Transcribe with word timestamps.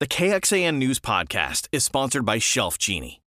The 0.00 0.06
KXAN 0.06 0.76
News 0.76 1.00
Podcast 1.00 1.66
is 1.72 1.84
sponsored 1.84 2.24
by 2.24 2.38
Shelf 2.38 2.78
Genie. 2.78 3.20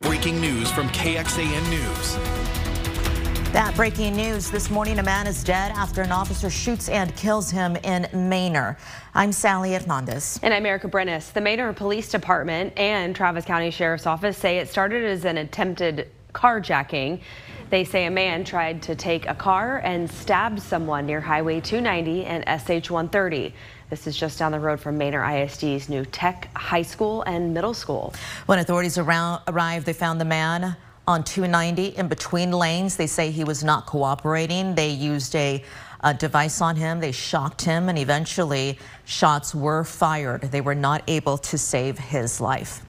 Breaking 0.00 0.40
news 0.40 0.72
from 0.72 0.88
KXAN 0.88 1.68
News. 1.68 3.52
That 3.52 3.74
breaking 3.76 4.16
news 4.16 4.50
this 4.50 4.70
morning 4.70 4.98
a 4.98 5.02
man 5.02 5.26
is 5.26 5.44
dead 5.44 5.72
after 5.72 6.00
an 6.00 6.12
officer 6.12 6.48
shoots 6.48 6.88
and 6.88 7.14
kills 7.16 7.50
him 7.50 7.76
in 7.84 8.08
Manor. 8.14 8.78
I'm 9.12 9.30
Sally 9.30 9.74
Hernandez. 9.74 10.40
And 10.42 10.54
I'm 10.54 10.64
Erica 10.64 10.88
Brennes. 10.88 11.34
The 11.34 11.42
Manor 11.42 11.74
Police 11.74 12.10
Department 12.10 12.72
and 12.78 13.14
Travis 13.14 13.44
County 13.44 13.70
Sheriff's 13.70 14.06
Office 14.06 14.38
say 14.38 14.56
it 14.56 14.70
started 14.70 15.04
as 15.04 15.26
an 15.26 15.36
attempted 15.36 16.10
carjacking. 16.32 17.20
They 17.68 17.84
say 17.84 18.06
a 18.06 18.10
man 18.10 18.44
tried 18.44 18.80
to 18.82 18.94
take 18.94 19.28
a 19.28 19.34
car 19.34 19.82
and 19.84 20.10
stabbed 20.10 20.62
someone 20.62 21.04
near 21.04 21.20
Highway 21.20 21.60
290 21.60 22.24
and 22.24 22.42
SH 22.44 22.90
130. 22.90 23.52
This 23.88 24.08
is 24.08 24.16
just 24.16 24.38
down 24.38 24.50
the 24.50 24.58
road 24.58 24.80
from 24.80 24.98
Manor 24.98 25.22
ISD's 25.22 25.88
new 25.88 26.04
tech 26.04 26.50
high 26.56 26.82
school 26.82 27.22
and 27.22 27.54
middle 27.54 27.74
school. 27.74 28.12
When 28.46 28.58
authorities 28.58 28.98
around, 28.98 29.42
arrived, 29.46 29.86
they 29.86 29.92
found 29.92 30.20
the 30.20 30.24
man 30.24 30.76
on 31.06 31.22
290 31.22 31.96
in 31.96 32.08
between 32.08 32.50
lanes. 32.50 32.96
They 32.96 33.06
say 33.06 33.30
he 33.30 33.44
was 33.44 33.62
not 33.62 33.86
cooperating. 33.86 34.74
They 34.74 34.90
used 34.90 35.36
a, 35.36 35.62
a 36.00 36.12
device 36.12 36.60
on 36.60 36.74
him. 36.74 36.98
They 36.98 37.12
shocked 37.12 37.62
him 37.62 37.88
and 37.88 37.96
eventually 37.96 38.78
shots 39.04 39.54
were 39.54 39.84
fired. 39.84 40.42
They 40.42 40.60
were 40.60 40.74
not 40.74 41.02
able 41.06 41.38
to 41.38 41.56
save 41.56 41.96
his 41.96 42.40
life. 42.40 42.85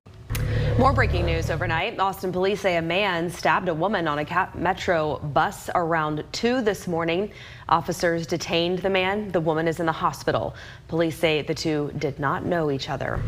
More 0.78 0.94
breaking 0.94 1.26
news 1.26 1.50
overnight. 1.50 2.00
Austin 2.00 2.32
police 2.32 2.62
say 2.62 2.78
a 2.78 2.82
man 2.84 3.32
stabbed 3.32 3.68
a 3.68 3.74
woman 3.74 4.08
on 4.08 4.20
a 4.20 4.26
Cap 4.26 4.54
Metro 4.54 5.18
bus 5.18 5.72
around 5.74 6.24
2 6.34 6.62
this 6.62 6.88
morning. 6.88 7.32
Officers 7.68 8.28
detained 8.28 8.80
the 8.80 8.90
man. 8.90 9.32
The 9.32 9.42
woman 9.42 9.68
is 9.68 9.80
in 9.80 9.88
the 9.88 9.92
hospital. 9.92 10.56
Police 10.88 11.18
say 11.18 11.42
the 11.42 11.54
two 11.54 11.92
did 11.98 12.20
not 12.20 12.46
know 12.46 12.70
each 12.72 12.90
other. 12.90 13.20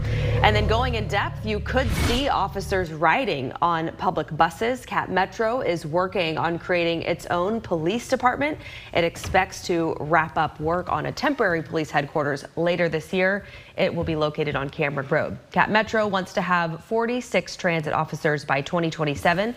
And 0.44 0.56
then 0.56 0.68
going 0.68 0.96
in 0.96 1.08
depth, 1.08 1.46
you 1.46 1.60
could 1.60 1.90
see 2.06 2.30
officers 2.30 2.94
riding 2.94 3.52
on 3.62 3.94
public 3.98 4.38
buses. 4.38 4.86
Cap 4.86 5.10
Metro 5.10 5.62
is 5.62 5.86
working 5.86 6.38
on 6.38 6.60
creating 6.60 7.02
its 7.02 7.26
own 7.26 7.60
police 7.60 8.08
department. 8.08 8.60
It 8.94 9.04
expects 9.04 9.66
to 9.68 9.98
wrap 10.00 10.38
up 10.38 10.60
work 10.62 10.90
on 10.90 11.08
a 11.08 11.12
temporary 11.12 11.64
police 11.64 11.90
headquarters 11.90 12.46
later 12.56 12.88
this 12.88 13.12
year. 13.12 13.46
It 13.80 13.96
will 13.96 14.04
be 14.04 14.18
located 14.18 14.58
on 14.58 14.70
Cameron 14.70 15.08
Road. 15.08 15.38
Cap 15.52 15.70
Metro 15.70 16.06
wants 16.06 16.34
to 16.34 16.42
have 16.42 16.84
46 16.84 17.56
transit 17.56 17.94
officers 17.94 18.44
by 18.44 18.60
2027. 18.60 19.56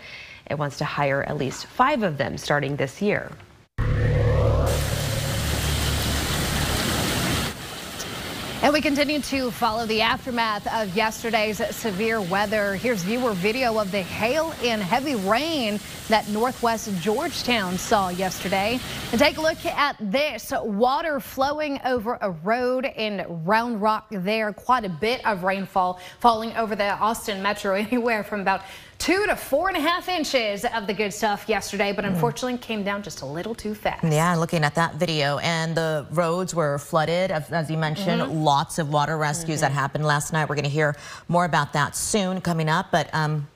It 0.49 0.59
wants 0.59 0.79
to 0.79 0.85
hire 0.85 1.25
at 1.25 1.37
least 1.37 1.67
five 1.67 2.05
of 2.05 2.19
them 2.19 2.39
starting 2.39 2.77
this 2.77 3.03
year. 3.03 3.33
And 8.63 8.73
we 8.73 8.81
continue 8.81 9.19
to 9.23 9.51
follow 9.51 9.87
the 9.87 10.03
aftermath 10.03 10.73
of 10.73 10.95
yesterday's 10.95 11.61
severe 11.75 12.21
weather. 12.21 12.77
Here's 12.77 13.03
viewer 13.03 13.33
video 13.33 13.77
of 13.81 13.91
the 13.91 14.03
hail 14.03 14.55
and 14.63 14.81
heavy 14.81 15.17
rain 15.17 15.81
that 16.07 16.29
northwest 16.29 16.89
Georgetown 17.01 17.77
saw 17.77 18.11
yesterday. 18.11 18.79
And 19.11 19.21
take 19.21 19.37
a 19.39 19.41
look 19.41 19.67
at 19.67 19.97
this 19.99 20.53
water 20.63 21.19
flowing 21.19 21.81
over 21.85 22.17
a 22.21 22.31
road 22.31 22.85
in 22.85 23.27
Round 23.45 23.83
Rock 23.83 24.07
there. 24.13 24.53
Quite 24.53 24.85
a 24.85 24.89
bit 24.89 25.27
of 25.27 25.43
rainfall 25.43 25.99
falling 26.21 26.53
over 26.53 26.77
the 26.77 26.91
Austin 26.99 27.43
metro, 27.43 27.75
anywhere 27.91 28.23
from 28.23 28.43
about 28.43 28.63
two 29.03 29.27
to 29.27 29.35
four 29.35 29.67
and 29.67 29.77
a 29.77 29.81
half 29.81 30.09
inches 30.09 30.65
of 30.65 30.87
the 30.87 30.95
good 30.95 31.13
stuff 31.13 31.49
yesterday, 31.49 31.93
but 31.93 32.05
hmm. 32.05 32.13
unfortunately 32.13 32.57
came 32.57 32.85
down 32.85 33.03
just 33.03 33.23
a 33.23 33.27
little 33.27 33.53
too 33.53 33.75
fast. 33.75 34.05
Yeah, 34.05 34.37
looking 34.37 34.63
at 34.63 34.77
that 34.77 34.95
video, 34.95 35.39
and 35.39 35.75
the 35.75 36.07
roads 36.13 36.55
were 36.55 36.79
flooded, 36.79 37.33
as, 37.33 37.69
you 37.69 37.77
mentioned, 37.77 38.23
mm 38.23 38.29
-hmm. 38.29 38.45
lots 38.45 38.79
of 38.79 38.89
water 38.91 39.19
rescues 39.19 39.49
mm 39.49 39.55
-hmm. 39.55 39.61
that 39.61 39.71
mm-hmm. 39.71 39.81
happened 39.81 40.05
last 40.07 40.33
night. 40.33 40.49
We're 40.49 40.61
going 40.63 40.73
to 40.73 40.79
hear 40.81 40.95
more 41.27 41.45
about 41.45 41.73
that 41.73 41.97
soon 41.97 42.41
coming 42.41 42.69
up, 42.79 42.87
but 42.93 43.07
um, 43.13 43.49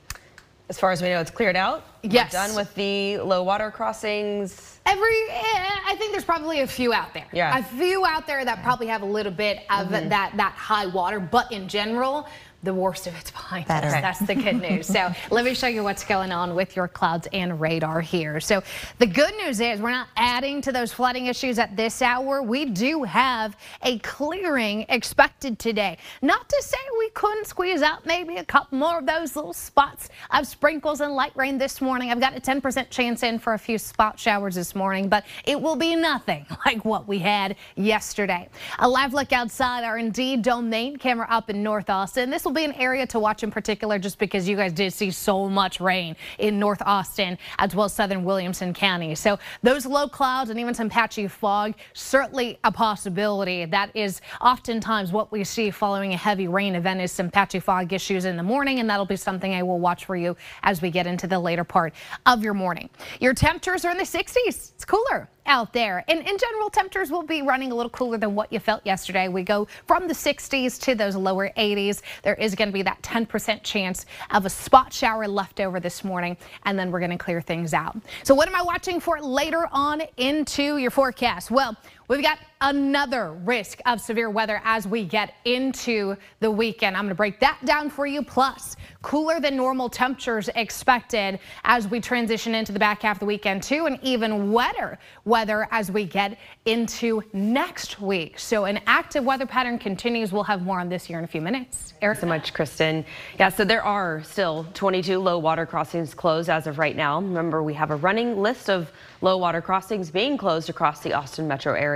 as 0.69 0.79
far 0.81 0.91
as 0.91 1.01
we 1.01 1.09
know, 1.09 1.21
it's 1.21 1.31
cleared 1.31 1.57
out. 1.57 1.85
Yes. 2.03 2.33
We're 2.33 2.41
done 2.41 2.57
with 2.57 2.75
the 2.75 3.19
low 3.19 3.43
water 3.43 3.71
crossings. 3.71 4.81
Every, 4.85 5.21
eh, 5.31 5.91
I 5.91 5.95
think 5.99 6.11
there's 6.13 6.25
probably 6.25 6.61
a 6.61 6.67
few 6.67 6.93
out 6.93 7.15
there. 7.15 7.29
Yeah. 7.33 7.59
A 7.59 7.63
few 7.63 8.05
out 8.05 8.27
there 8.27 8.45
that 8.45 8.63
probably 8.63 8.89
have 8.89 9.03
a 9.03 9.11
little 9.19 9.33
bit 9.33 9.57
of 9.71 9.87
mm 9.87 9.95
-hmm. 9.95 10.09
that 10.09 10.29
that 10.37 10.55
high 10.71 10.89
water, 10.99 11.21
but 11.21 11.47
in 11.51 11.69
general, 11.69 12.27
the 12.63 12.75
worst 12.75 13.07
of 13.07 13.15
it's 13.17 13.31
behind 13.31 13.67
Better. 13.69 13.89
us. 13.89 13.93
That's 13.95 14.19
the 14.21 14.35
good 14.35 14.61
news. 14.61 14.87
so 14.87 15.13
let 15.31 15.45
me 15.45 15.55
show 15.55 15.67
you 15.67 15.83
what's 15.83 16.05
going 16.05 16.33
on 16.33 16.55
with 16.55 16.75
your 16.75 16.89
clouds 16.89 17.29
and 17.33 17.61
radar 17.61 18.01
here. 18.01 18.41
So 18.41 18.63
the 18.99 19.07
good 19.07 19.35
news 19.37 19.61
is 19.61 19.81
we're 19.81 19.91
not 19.91 20.09
adding 20.17 20.61
to 20.63 20.73
those 20.73 20.93
flooding 20.93 21.27
issues 21.27 21.59
at 21.59 21.77
this 21.77 22.03
hour. 22.03 22.43
We 22.43 22.65
do 22.65 23.05
have 23.05 23.57
a 23.83 23.99
clearing 23.99 24.87
expected 24.89 25.59
today. 25.59 25.99
Not 26.23 26.49
to 26.49 26.63
say 26.63 26.79
we 26.99 27.11
couldn't 27.11 27.47
squeeze 27.47 27.83
out 27.83 28.07
maybe 28.07 28.37
a 28.37 28.45
couple 28.45 28.79
more 28.79 28.99
of 28.99 29.07
those 29.07 29.37
little 29.37 29.53
spots 29.53 30.09
of 30.31 30.47
sprinkles 30.47 31.01
and 31.01 31.15
light 31.15 31.33
rain 31.37 31.59
this 31.59 31.81
morning. 31.81 32.11
I've 32.11 32.21
got 32.21 32.37
a 32.37 32.41
10% 32.41 32.91
chance 32.91 33.23
in 33.23 33.39
for 33.39 33.55
a 33.55 33.59
few 33.59 33.79
spot 33.79 34.19
showers 34.19 34.55
this 34.55 34.75
morning, 34.75 35.09
but 35.09 35.25
it 35.45 35.61
will 35.61 35.77
be 35.77 35.95
nothing 35.95 36.47
like 36.67 36.85
what 36.85 37.07
we 37.07 37.19
had 37.19 37.57
yesterday. 37.77 38.49
A 38.79 38.89
live 38.89 39.15
look 39.15 39.33
outside 39.33 39.85
our 39.85 39.99
Indeed 39.99 40.43
domain 40.43 40.97
camera 40.97 41.27
up 41.31 41.51
in 41.51 41.63
North 41.63 41.91
Austin. 41.91 42.31
This 42.31 42.46
will 42.47 42.53
be 42.53 42.65
an 42.65 42.73
area 42.75 43.05
to 43.09 43.19
watch 43.19 43.43
in 43.43 43.51
particular 43.51 43.99
just 43.99 44.19
because 44.19 44.49
you 44.49 44.57
guys 44.57 44.73
did 44.73 44.93
see 44.93 45.11
so 45.11 45.49
much 45.49 45.81
rain 45.81 46.15
in 46.39 46.59
North 46.61 46.81
Austin 46.87 47.37
as 47.59 47.75
well 47.75 47.87
as 47.87 47.93
southern 47.93 48.25
Williamson 48.25 48.73
County. 48.73 49.17
So 49.17 49.39
those 49.63 49.85
low 49.85 50.09
clouds 50.09 50.49
and 50.49 50.61
even 50.61 50.73
some 50.73 50.89
patchy 50.89 51.27
fog, 51.27 51.75
certainly 51.93 52.59
a 52.63 52.71
possibility. 52.71 53.65
That 53.65 53.91
is 53.95 54.21
oftentimes 54.41 55.11
what 55.11 55.33
we 55.33 55.43
see 55.43 55.71
following 55.71 56.13
a 56.13 56.17
heavy 56.17 56.47
rain 56.47 56.77
event 56.77 57.01
is 57.01 57.11
some 57.11 57.31
patchy 57.31 57.59
fog 57.59 57.93
issues 57.93 58.25
in 58.25 58.37
the 58.37 58.45
morning, 58.45 58.79
and 58.79 58.89
that'll 58.89 59.07
be 59.07 59.17
something 59.17 59.53
I 59.53 59.65
will 59.65 59.81
watch 59.81 60.05
for 60.05 60.15
you 60.15 60.37
as 60.63 60.81
we 60.81 60.91
get 60.91 61.07
into 61.07 61.27
the 61.27 61.41
later 61.41 61.65
part 61.65 61.95
of 62.27 62.45
your 62.45 62.55
morning. 62.55 62.89
Your 63.21 63.35
temperatures 63.35 63.85
are 63.85 63.91
in 63.91 63.99
the 63.99 64.05
60s. 64.05 64.37
It's 64.47 64.85
cooler 64.85 65.29
out 65.47 65.73
there. 65.73 66.05
And 66.09 66.19
in 66.21 66.39
general, 66.39 66.71
temperatures 66.71 67.11
will 67.11 67.23
be 67.23 67.43
running 67.43 67.73
a 67.73 67.75
little 67.75 67.91
cooler 67.91 68.19
than 68.19 68.35
what 68.35 68.53
you 68.53 68.59
felt 68.59 68.85
yesterday. 68.85 69.29
We 69.29 69.43
go 69.43 69.67
from 69.87 70.09
the 70.09 70.15
60s 70.15 70.81
to 70.83 70.95
those 70.95 71.17
lower 71.17 71.51
80s. 71.57 72.03
There 72.23 72.35
is 72.35 72.55
going 72.55 72.69
to 72.69 72.73
be 72.73 72.83
that 72.83 73.01
10% 73.03 73.63
chance 73.63 74.07
of 74.31 74.45
a 74.45 74.51
spot 74.51 74.93
shower 74.93 75.27
left 75.27 75.61
over 75.61 75.81
this 75.81 76.05
morning, 76.05 76.37
and 76.65 76.79
then 76.79 76.91
we're 76.91 77.01
going 77.01 77.11
to 77.11 77.19
clear 77.19 77.41
things 77.41 77.75
out. 77.75 77.97
So 78.23 78.35
what 78.35 78.49
am 78.49 78.55
I 78.55 78.63
watching 78.63 79.01
for 79.01 79.21
later 79.21 79.69
on 79.73 80.03
into 80.17 80.77
your 80.79 80.91
forecast? 80.91 81.51
Well, 81.51 81.77
We've 82.09 82.23
got 82.23 82.39
another 82.61 83.33
risk 83.33 83.81
of 83.85 84.01
severe 84.01 84.31
weather 84.31 84.61
as 84.65 84.87
we 84.87 85.05
get 85.05 85.35
into 85.45 86.17
the 86.41 86.51
weekend. 86.51 86.97
I'm 86.97 87.03
going 87.03 87.11
to 87.11 87.15
break 87.17 87.41
that 87.41 87.59
down 87.65 87.91
for 87.91 88.07
you. 88.07 88.23
Plus, 88.23 88.77
cooler 89.03 89.41
than 89.41 89.57
normal 89.57 89.89
temperatures 89.89 90.49
expected 90.55 91.39
as 91.65 91.89
we 91.89 92.01
transition 92.01 92.55
into 92.55 92.73
the 92.73 92.79
back 92.79 93.03
half 93.03 93.17
of 93.17 93.21
the 93.21 93.27
weekend, 93.27 93.63
too, 93.63 93.87
and 93.87 93.99
even 94.03 94.53
wetter 94.53 94.99
weather 95.25 95.69
as 95.71 95.91
we 95.91 96.05
get 96.05 96.39
into 96.65 97.23
next 97.33 98.01
week. 98.01 98.39
So, 98.39 98.65
an 98.65 98.81
active 98.87 99.25
weather 99.25 99.47
pattern 99.47 99.79
continues. 99.79 100.33
We'll 100.33 100.45
have 100.45 100.63
more 100.63 100.81
on 100.81 100.89
this 100.89 101.05
here 101.05 101.19
in 101.19 101.25
a 101.25 101.29
few 101.29 101.41
minutes. 101.41 101.95
Eric, 102.03 102.21
so 102.21 102.27
much, 102.27 102.55
Kristen. 102.55 103.05
Yeah, 103.39 103.49
so 103.49 103.65
there 103.65 103.83
are 103.83 104.23
still 104.23 104.67
22 104.75 105.19
low 105.19 105.39
water 105.39 105.67
crossings 105.67 106.15
closed 106.15 106.49
as 106.49 106.67
of 106.67 106.79
right 106.79 106.97
now. 106.97 107.21
Remember, 107.21 107.63
we 107.63 107.75
have 107.75 107.91
a 107.91 107.97
running 107.97 108.41
list 108.41 108.71
of 108.71 108.91
low 109.23 109.37
water 109.39 109.61
crossings 109.61 110.11
being 110.11 110.37
closed 110.37 110.69
across 110.69 111.01
the 111.01 111.13
Austin 111.13 111.49
metro 111.49 111.75
area. 111.75 111.96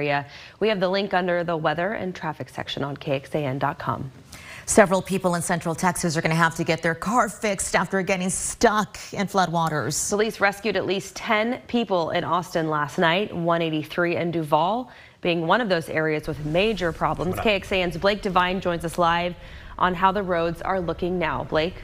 We 0.61 0.69
have 0.69 0.81
the 0.81 0.89
link 0.89 1.15
under 1.15 1.45
the 1.45 1.57
weather 1.57 1.93
and 1.93 2.15
traffic 2.15 2.49
section 2.49 2.85
on 2.85 2.97
KXAN.com. 2.97 4.11
Several 4.67 5.03
people 5.03 5.35
in 5.35 5.43
central 5.43 5.75
Texas 5.75 6.17
are 6.17 6.21
going 6.21 6.31
to 6.31 6.37
have 6.37 6.55
to 6.55 6.65
get 6.65 6.81
their 6.81 6.95
car 6.95 7.29
fixed 7.29 7.75
after 7.75 8.03
getting 8.03 8.31
stuck 8.31 8.99
in 9.13 9.27
floodwaters. 9.27 10.09
Police 10.09 10.41
rescued 10.41 10.77
at 10.77 10.87
least 10.87 11.17
10 11.17 11.63
people 11.67 12.11
in 12.11 12.23
Austin 12.23 12.71
last 12.71 12.97
night, 12.97 13.35
183 13.35 14.17
in 14.17 14.31
Duval 14.31 14.91
being 15.23 15.47
one 15.47 15.61
of 15.61 15.69
those 15.69 15.89
areas 15.89 16.27
with 16.27 16.45
major 16.47 16.93
problems. 16.93 17.35
KXAN's 17.37 17.97
Blake 17.99 18.23
Devine 18.23 18.61
joins 18.61 18.85
us 18.85 18.97
live 18.97 19.35
on 19.79 19.95
how 19.95 20.13
the 20.13 20.23
roads 20.23 20.63
are 20.63 20.81
looking 20.81 21.19
now. 21.19 21.45
Blake? 21.45 21.75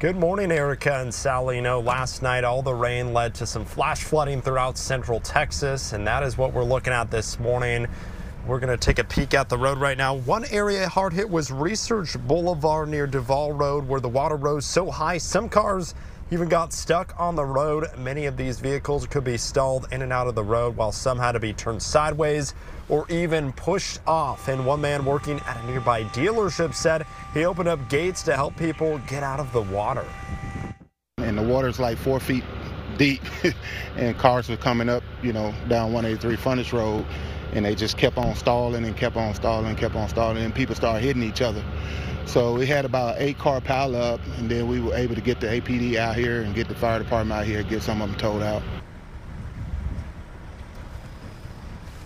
Good 0.00 0.16
morning, 0.16 0.50
Erica 0.50 1.02
and 1.02 1.12
Sally. 1.12 1.56
You 1.56 1.62
know, 1.62 1.78
last 1.78 2.22
night 2.22 2.42
all 2.42 2.62
the 2.62 2.72
rain 2.72 3.12
led 3.12 3.34
to 3.34 3.46
some 3.46 3.66
flash 3.66 4.02
flooding 4.02 4.40
throughout 4.40 4.78
central 4.78 5.20
Texas, 5.20 5.92
and 5.92 6.06
that 6.06 6.22
is 6.22 6.38
what 6.38 6.54
we're 6.54 6.64
looking 6.64 6.94
at 6.94 7.10
this 7.10 7.38
morning. 7.38 7.86
We're 8.46 8.60
going 8.60 8.74
to 8.74 8.82
take 8.82 8.98
a 8.98 9.04
peek 9.04 9.34
at 9.34 9.50
the 9.50 9.58
road 9.58 9.76
right 9.76 9.98
now. 9.98 10.14
One 10.14 10.46
area 10.46 10.88
hard 10.88 11.12
hit 11.12 11.28
was 11.28 11.50
Research 11.50 12.16
Boulevard 12.26 12.88
near 12.88 13.06
Duval 13.06 13.52
Road, 13.52 13.86
where 13.86 14.00
the 14.00 14.08
water 14.08 14.36
rose 14.36 14.64
so 14.64 14.90
high 14.90 15.18
some 15.18 15.50
cars 15.50 15.94
even 16.30 16.48
got 16.48 16.72
stuck 16.72 17.14
on 17.18 17.34
the 17.34 17.44
road. 17.44 17.86
Many 17.98 18.26
of 18.26 18.36
these 18.36 18.60
vehicles 18.60 19.06
could 19.06 19.24
be 19.24 19.36
stalled 19.36 19.88
in 19.92 20.02
and 20.02 20.12
out 20.12 20.26
of 20.26 20.34
the 20.34 20.44
road, 20.44 20.76
while 20.76 20.92
some 20.92 21.18
had 21.18 21.32
to 21.32 21.40
be 21.40 21.52
turned 21.52 21.82
sideways 21.82 22.54
or 22.88 23.06
even 23.10 23.52
pushed 23.52 24.00
off. 24.06 24.48
And 24.48 24.64
one 24.64 24.80
man 24.80 25.04
working 25.04 25.40
at 25.46 25.62
a 25.62 25.66
nearby 25.66 26.04
dealership 26.04 26.74
said 26.74 27.06
he 27.34 27.44
opened 27.44 27.68
up 27.68 27.88
gates 27.88 28.22
to 28.24 28.36
help 28.36 28.56
people 28.56 28.98
get 29.08 29.22
out 29.22 29.40
of 29.40 29.52
the 29.52 29.62
water. 29.62 30.06
And 31.18 31.36
the 31.36 31.42
water's 31.42 31.78
like 31.78 31.98
four 31.98 32.20
feet 32.20 32.44
deep, 32.96 33.22
and 33.96 34.16
cars 34.18 34.48
were 34.48 34.56
coming 34.56 34.88
up, 34.88 35.02
you 35.22 35.32
know, 35.32 35.54
down 35.68 35.92
183 35.92 36.36
Furnace 36.36 36.72
Road 36.72 37.04
and 37.52 37.64
they 37.64 37.74
just 37.74 37.96
kept 37.96 38.16
on 38.16 38.34
stalling 38.34 38.84
and 38.84 38.96
kept 38.96 39.16
on 39.16 39.34
stalling 39.34 39.66
and 39.66 39.78
kept 39.78 39.94
on 39.94 40.08
stalling, 40.08 40.42
and 40.42 40.54
people 40.54 40.74
started 40.74 41.02
hitting 41.02 41.22
each 41.22 41.42
other. 41.42 41.64
So 42.26 42.54
we 42.54 42.66
had 42.66 42.84
about 42.84 43.16
eight 43.18 43.38
car 43.38 43.60
pileup, 43.60 44.20
and 44.38 44.48
then 44.48 44.68
we 44.68 44.80
were 44.80 44.94
able 44.94 45.14
to 45.14 45.20
get 45.20 45.40
the 45.40 45.48
APD 45.48 45.96
out 45.96 46.16
here 46.16 46.42
and 46.42 46.54
get 46.54 46.68
the 46.68 46.74
fire 46.74 46.98
department 46.98 47.40
out 47.40 47.46
here, 47.46 47.62
get 47.62 47.82
some 47.82 48.00
of 48.00 48.10
them 48.10 48.18
towed 48.18 48.42
out. 48.42 48.62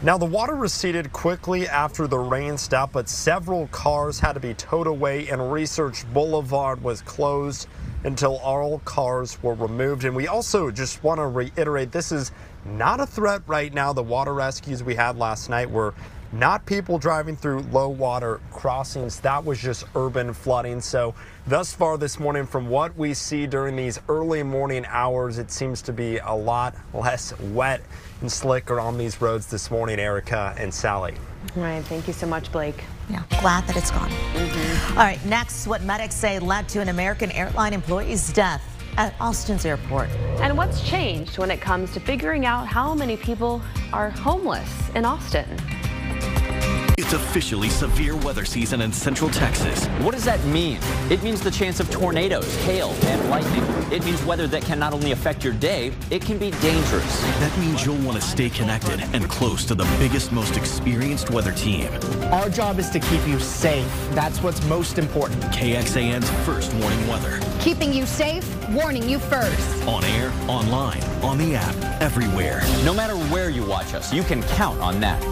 Now, 0.05 0.19
the 0.19 0.27
water 0.27 0.55
receded 0.55 1.15
quickly 1.15 1.67
after 1.67 2.07
the 2.07 2.19
rain 2.19 2.59
stopped, 2.59 2.93
but 2.93 3.09
several 3.09 3.69
cars 3.69 4.21
had 4.21 4.35
to 4.35 4.41
be 4.41 4.53
towed 4.53 4.87
away, 4.87 5.29
and 5.29 5.51
Research 5.51 6.05
Boulevard 6.13 6.83
was 6.83 7.01
closed 7.01 7.69
until 8.05 8.37
all 8.37 8.81
cars 8.81 9.43
were 9.43 9.55
removed. 9.55 10.05
And 10.05 10.15
we 10.15 10.29
also 10.29 10.71
just 10.71 11.03
want 11.03 11.21
to 11.21 11.27
reiterate 11.27 11.91
this 11.91 12.13
is 12.13 12.33
not 12.67 13.01
a 13.01 13.07
threat 13.07 13.41
right 13.47 13.73
now. 13.73 13.95
The 13.95 14.03
water 14.03 14.35
rescues 14.35 14.85
we 14.85 14.95
had 14.95 15.17
last 15.17 15.49
night 15.49 15.71
were 15.71 15.95
not 16.35 16.67
people 16.67 16.99
driving 16.99 17.37
through 17.37 17.61
low 17.71 17.89
water 17.89 18.41
crossings. 18.51 19.21
That 19.21 19.45
was 19.45 19.61
just 19.61 19.85
urban 19.95 20.33
flooding. 20.33 20.81
So 20.81 21.15
thus 21.47 21.73
far 21.73 21.97
this 21.97 22.19
morning, 22.19 22.45
from 22.45 22.69
what 22.69 22.97
we 22.97 23.15
see 23.15 23.47
during 23.47 23.77
these 23.77 24.01
early 24.09 24.43
morning 24.43 24.85
hours, 24.89 25.39
it 25.39 25.51
seems 25.51 25.81
to 25.83 25.93
be 25.93 26.19
a 26.19 26.33
lot 26.35 26.75
less 26.93 27.39
wet 27.39 27.83
and 28.21 28.31
slicker 28.31 28.81
on 28.81 28.99
these 28.99 29.21
roads 29.21 29.47
this 29.47 29.71
morning, 29.71 30.01
Erica 30.01 30.55
and 30.59 30.75
Sally. 30.75 31.15
All 31.57 31.63
right. 31.63 31.85
Thank 31.85 32.09
you 32.09 32.13
so 32.13 32.27
much, 32.27 32.51
Blake. 32.51 32.83
Yeah, 33.09 33.23
glad 33.41 33.67
that 33.69 33.77
it's 33.77 33.91
gone. 33.91 34.11
Mm 34.11 34.49
-hmm. 34.49 34.97
All 34.97 35.05
right, 35.05 35.25
next, 35.27 35.67
what 35.67 35.83
medics 35.83 36.15
say 36.15 36.39
led 36.39 36.69
to 36.69 36.81
an 36.81 36.89
American 36.89 37.31
airline 37.31 37.75
employee's 37.75 38.33
death 38.33 38.63
at 38.97 39.15
Austin's 39.21 39.65
airport. 39.65 40.09
And 40.41 40.57
what's 40.57 40.81
changed 40.89 41.39
when 41.39 41.51
it 41.51 41.61
comes 41.61 41.93
to 41.93 42.01
figuring 42.01 42.47
out 42.47 42.67
how 42.67 42.95
many 42.95 43.17
people 43.17 43.61
are 43.93 44.11
homeless 44.11 44.71
in 44.95 45.05
Austin? 45.05 45.47
It's 47.05 47.13
officially 47.13 47.69
severe 47.69 48.17
weather 48.17 48.47
season 48.47 48.81
in 48.81 48.91
central 48.91 49.29
Texas. 49.29 49.85
What 50.01 50.15
does 50.15 50.25
that 50.25 50.43
mean? 50.47 50.79
It 51.11 51.23
means 51.23 51.43
the 51.43 51.51
chance 51.51 51.79
of 51.79 51.91
tornadoes, 51.91 52.57
hail, 52.65 52.97
and 53.03 53.29
lightning. 53.29 53.63
It 53.93 54.03
means 54.07 54.25
weather 54.25 54.47
that 54.47 54.63
can 54.63 54.79
not 54.79 54.95
only 54.95 55.13
affect 55.13 55.45
your 55.45 55.53
day, 55.53 55.93
it 56.11 56.23
can 56.23 56.39
be 56.39 56.51
dangerous. 56.63 57.21
That 57.41 57.55
means 57.59 57.85
you'll 57.85 57.99
want 57.99 58.17
to 58.17 58.27
stay 58.27 58.49
connected 58.49 59.01
and 59.13 59.29
close 59.29 59.67
to 59.67 59.75
the 59.75 59.85
biggest, 59.99 60.33
most 60.33 60.57
experienced 60.57 61.29
weather 61.29 61.53
team. 61.53 61.89
Our 62.33 62.49
job 62.49 62.79
is 62.79 62.89
to 62.89 63.01
keep 63.01 63.29
you 63.29 63.39
safe. 63.39 63.87
That's 64.13 64.43
what's 64.43 64.65
most 64.67 64.97
important. 64.97 65.43
KXAN's 65.53 66.31
first 66.47 66.73
warning 66.73 67.07
weather. 67.07 67.39
Keeping 67.61 67.93
you 67.93 68.07
safe, 68.07 68.47
warning 68.71 69.07
you 69.07 69.19
first. 69.19 69.87
On 69.87 70.03
air, 70.05 70.33
online, 70.49 71.03
on 71.23 71.37
the 71.37 71.55
app, 71.55 72.01
everywhere. 72.01 72.63
No 72.83 72.95
matter 72.95 73.15
where 73.29 73.51
you 73.51 73.63
watch 73.67 73.93
us, 73.93 74.11
you 74.11 74.23
can 74.23 74.43
count 74.45 74.81
on 74.81 75.01
that. 75.01 75.23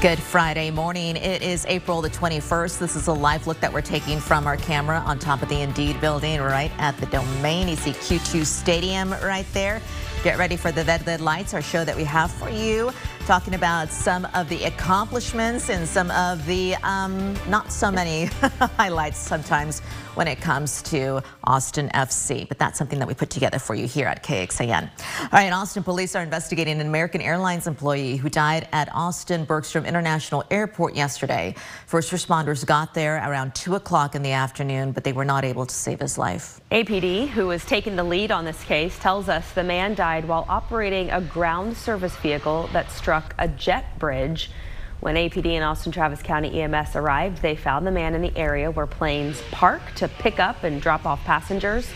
Good 0.00 0.20
Friday 0.20 0.70
morning. 0.70 1.16
It 1.16 1.42
is 1.42 1.66
April 1.66 2.00
the 2.00 2.10
21st. 2.10 2.78
This 2.78 2.94
is 2.94 3.08
a 3.08 3.12
live 3.12 3.48
look 3.48 3.58
that 3.58 3.72
we're 3.72 3.80
taking 3.80 4.20
from 4.20 4.46
our 4.46 4.56
camera 4.56 5.00
on 5.00 5.18
top 5.18 5.42
of 5.42 5.48
the 5.48 5.60
Indeed 5.60 6.00
building 6.00 6.40
right 6.40 6.70
at 6.78 6.96
the 6.98 7.06
Domain. 7.06 7.66
You 7.66 7.74
see 7.74 7.90
Q2 7.90 8.46
Stadium 8.46 9.10
right 9.10 9.46
there. 9.54 9.82
Get 10.22 10.38
ready 10.38 10.56
for 10.56 10.70
the 10.70 10.84
Red 10.84 11.20
Lights, 11.20 11.52
our 11.52 11.60
show 11.60 11.84
that 11.84 11.96
we 11.96 12.04
have 12.04 12.30
for 12.30 12.48
you 12.48 12.92
talking 13.28 13.52
about 13.52 13.90
some 13.90 14.26
of 14.32 14.48
the 14.48 14.64
accomplishments 14.64 15.68
and 15.68 15.86
some 15.86 16.10
of 16.12 16.46
the 16.46 16.74
um, 16.76 17.36
not 17.46 17.70
so 17.70 17.90
many 17.90 18.24
highlights 18.78 19.18
sometimes 19.18 19.80
when 20.14 20.26
it 20.26 20.40
comes 20.40 20.80
to 20.80 21.22
Austin 21.44 21.90
FC. 21.90 22.48
But 22.48 22.58
that's 22.58 22.78
something 22.78 22.98
that 22.98 23.06
we 23.06 23.12
put 23.12 23.28
together 23.28 23.58
for 23.58 23.74
you 23.74 23.86
here 23.86 24.06
at 24.08 24.24
KXAN. 24.24 24.90
All 25.24 25.28
right, 25.30 25.52
Austin 25.52 25.82
police 25.82 26.16
are 26.16 26.22
investigating 26.22 26.80
an 26.80 26.86
American 26.86 27.20
Airlines 27.20 27.66
employee 27.66 28.16
who 28.16 28.30
died 28.30 28.66
at 28.72 28.88
Austin 28.94 29.44
Bergstrom 29.44 29.84
International 29.84 30.42
Airport 30.50 30.96
yesterday. 30.96 31.54
First 31.86 32.10
responders 32.12 32.64
got 32.64 32.94
there 32.94 33.18
around 33.18 33.54
2 33.54 33.74
o'clock 33.74 34.14
in 34.14 34.22
the 34.22 34.32
afternoon, 34.32 34.92
but 34.92 35.04
they 35.04 35.12
were 35.12 35.26
not 35.26 35.44
able 35.44 35.66
to 35.66 35.74
save 35.74 36.00
his 36.00 36.16
life. 36.16 36.62
APD, 36.72 37.28
who 37.28 37.50
is 37.50 37.64
taking 37.66 37.94
the 37.94 38.04
lead 38.04 38.32
on 38.32 38.46
this 38.46 38.64
case, 38.64 38.98
tells 38.98 39.28
us 39.28 39.52
the 39.52 39.62
man 39.62 39.94
died 39.94 40.26
while 40.26 40.46
operating 40.48 41.10
a 41.10 41.20
ground 41.20 41.76
service 41.76 42.16
vehicle 42.16 42.68
that 42.72 42.90
struck 42.90 43.17
struck 43.18 43.34
a 43.38 43.48
jet 43.48 43.98
bridge. 43.98 44.50
When 45.00 45.14
APD 45.14 45.52
and 45.52 45.64
Austin 45.64 45.92
Travis 45.92 46.22
County 46.22 46.60
EMS 46.60 46.96
arrived, 46.96 47.42
they 47.42 47.54
found 47.54 47.86
the 47.86 47.90
man 47.90 48.14
in 48.14 48.22
the 48.22 48.36
area 48.36 48.70
where 48.70 48.86
planes 48.86 49.42
park 49.50 49.80
to 49.96 50.08
pick 50.08 50.40
up 50.40 50.64
and 50.64 50.80
drop 50.80 51.06
off 51.06 51.22
passengers. 51.24 51.88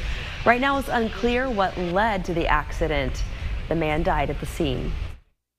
Right 0.45 0.61
now, 0.61 0.79
it's 0.79 0.89
unclear 0.89 1.51
what 1.51 1.77
led 1.79 2.25
to 2.27 2.35
the 2.35 2.47
accident. 2.47 3.23
The 3.69 3.75
man 3.75 4.03
died 4.03 4.31
at 4.31 4.41
the 4.41 4.47
scene. 4.47 4.93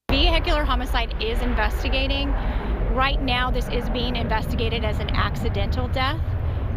Vehicular 0.10 0.64
homicide 0.64 1.16
is 1.22 1.42
investigating. 1.42 2.30
Right 2.94 3.22
now, 3.22 3.50
this 3.50 3.68
is 3.70 3.90
being 3.90 4.16
investigated 4.16 4.84
as 4.86 5.00
an 5.00 5.10
accidental 5.12 5.88
death. 5.88 6.22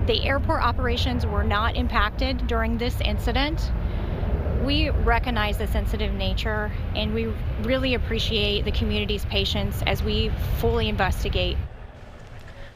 The 0.07 0.25
airport 0.25 0.63
operations 0.63 1.27
were 1.27 1.45
not 1.45 1.77
impacted 1.77 2.47
during 2.47 2.79
this 2.79 3.01
incident 3.01 3.71
we 4.67 4.91
recognize 4.91 5.57
the 5.57 5.67
sensitive 5.69 6.13
nature 6.13 6.73
and 6.97 7.15
we 7.15 7.33
really 7.63 7.95
appreciate 7.95 8.65
the 8.65 8.73
community's 8.73 9.25
patience 9.27 9.81
as 9.87 10.03
we 10.03 10.31
fully 10.59 10.89
investigate. 10.89 11.57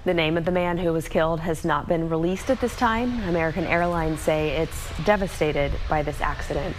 The 0.04 0.14
name 0.14 0.38
of 0.38 0.44
the 0.44 0.52
man 0.52 0.78
who 0.78 0.92
was 0.92 1.08
killed 1.08 1.40
has 1.40 1.64
not 1.64 1.88
been 1.88 2.08
released 2.08 2.48
at 2.48 2.60
this 2.60 2.76
time. 2.76 3.20
American 3.28 3.64
Airlines 3.66 4.20
say 4.20 4.50
it's 4.50 4.88
devastated 5.04 5.72
by 5.90 6.02
this 6.02 6.20
accident. 6.20 6.76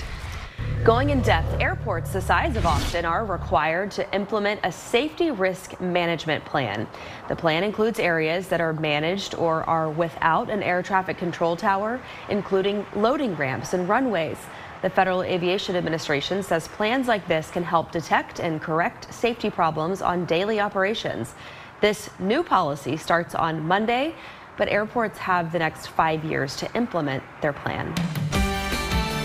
Going 0.83 1.11
in 1.11 1.21
depth, 1.21 1.59
airports 1.59 2.13
the 2.13 2.21
size 2.21 2.55
of 2.55 2.65
Austin 2.65 3.05
are 3.05 3.25
required 3.25 3.91
to 3.91 4.15
implement 4.15 4.61
a 4.63 4.71
safety 4.71 5.29
risk 5.29 5.79
management 5.79 6.43
plan. 6.45 6.87
The 7.27 7.35
plan 7.35 7.63
includes 7.63 7.99
areas 7.99 8.47
that 8.47 8.61
are 8.61 8.73
managed 8.73 9.35
or 9.35 9.63
are 9.69 9.91
without 9.91 10.49
an 10.49 10.63
air 10.63 10.81
traffic 10.81 11.17
control 11.17 11.55
tower, 11.55 11.99
including 12.29 12.85
loading 12.95 13.35
ramps 13.35 13.73
and 13.73 13.87
runways. 13.87 14.37
The 14.81 14.89
Federal 14.89 15.21
Aviation 15.21 15.75
Administration 15.75 16.41
says 16.41 16.67
plans 16.67 17.07
like 17.07 17.27
this 17.27 17.51
can 17.51 17.63
help 17.63 17.91
detect 17.91 18.39
and 18.39 18.59
correct 18.59 19.13
safety 19.13 19.51
problems 19.51 20.01
on 20.01 20.25
daily 20.25 20.59
operations. 20.59 21.35
This 21.81 22.09
new 22.17 22.41
policy 22.41 22.97
starts 22.97 23.35
on 23.35 23.67
Monday, 23.67 24.15
but 24.57 24.69
airports 24.69 25.19
have 25.19 25.51
the 25.51 25.59
next 25.59 25.87
five 25.87 26.25
years 26.25 26.55
to 26.55 26.75
implement 26.75 27.23
their 27.41 27.53
plan. 27.53 27.93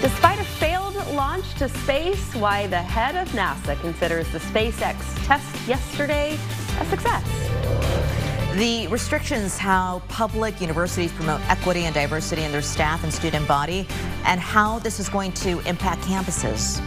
Despite 0.02 0.38
a 0.38 0.44
failed 0.44 0.94
launch 1.14 1.54
to 1.54 1.70
space, 1.70 2.34
why 2.34 2.66
the 2.66 2.76
head 2.76 3.16
of 3.16 3.26
NASA 3.30 3.80
considers 3.80 4.30
the 4.32 4.38
SpaceX 4.40 5.26
test 5.26 5.66
yesterday 5.66 6.38
a 6.80 6.84
success. 6.84 7.75
The 8.56 8.86
restrictions 8.86 9.58
how 9.58 10.00
public 10.08 10.62
universities 10.62 11.12
promote 11.12 11.42
equity 11.42 11.82
and 11.82 11.94
diversity 11.94 12.42
in 12.42 12.52
their 12.52 12.62
staff 12.62 13.04
and 13.04 13.12
student 13.12 13.46
body, 13.46 13.86
and 14.24 14.40
how 14.40 14.78
this 14.78 14.98
is 14.98 15.10
going 15.10 15.32
to 15.32 15.60
impact 15.68 16.00
campuses. 16.04 16.80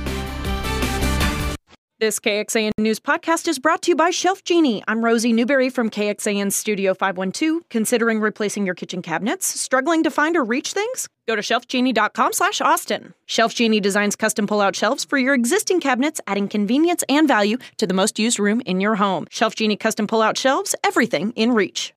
This 1.99 2.17
KXAN 2.17 2.71
News 2.77 2.97
podcast 2.97 3.45
is 3.49 3.59
brought 3.59 3.81
to 3.81 3.91
you 3.91 3.95
by 3.97 4.09
Shelf 4.09 4.45
Genie. 4.45 4.81
I'm 4.87 5.03
Rosie 5.03 5.33
Newberry 5.33 5.69
from 5.69 5.89
KXAN 5.89 6.53
Studio 6.53 6.93
512. 6.93 7.67
Considering 7.67 8.21
replacing 8.21 8.65
your 8.65 8.73
kitchen 8.73 9.01
cabinets? 9.01 9.45
Struggling 9.45 10.03
to 10.03 10.09
find 10.09 10.37
or 10.37 10.45
reach 10.45 10.71
things? 10.71 11.09
Go 11.27 11.35
to 11.35 11.41
shelfgenie.com 11.41 12.31
slash 12.31 12.61
Austin. 12.61 13.13
Shelf 13.25 13.53
Genie 13.53 13.81
designs 13.81 14.15
custom 14.15 14.47
pull-out 14.47 14.77
shelves 14.77 15.03
for 15.03 15.17
your 15.17 15.33
existing 15.33 15.81
cabinets, 15.81 16.21
adding 16.25 16.47
convenience 16.47 17.03
and 17.09 17.27
value 17.27 17.57
to 17.79 17.85
the 17.85 17.93
most 17.93 18.17
used 18.17 18.39
room 18.39 18.61
in 18.61 18.79
your 18.79 18.95
home. 18.95 19.27
Shelf 19.29 19.55
Genie 19.55 19.75
custom 19.75 20.07
pull-out 20.07 20.37
shelves, 20.37 20.75
everything 20.85 21.31
in 21.31 21.51
reach. 21.51 21.93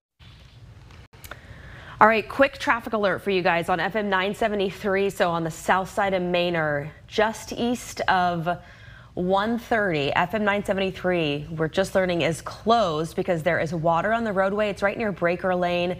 All 2.00 2.08
right, 2.08 2.28
quick 2.28 2.58
traffic 2.58 2.92
alert 2.92 3.22
for 3.22 3.30
you 3.30 3.42
guys 3.42 3.68
on 3.68 3.78
FM 3.78 4.06
973. 4.06 5.10
So 5.10 5.30
on 5.30 5.44
the 5.44 5.50
south 5.52 5.90
side 5.90 6.12
of 6.12 6.22
Manor, 6.22 6.90
just 7.06 7.52
east 7.52 8.00
of 8.08 8.58
130 9.14 10.10
FM 10.12 10.40
973 10.40 11.48
we're 11.50 11.68
just 11.68 11.94
learning 11.94 12.22
is 12.22 12.40
closed 12.40 13.14
because 13.14 13.42
there 13.42 13.60
is 13.60 13.74
water 13.74 14.10
on 14.14 14.24
the 14.24 14.32
roadway. 14.32 14.70
It's 14.70 14.80
right 14.80 14.96
near 14.96 15.12
Breaker 15.12 15.54
Lane. 15.54 15.98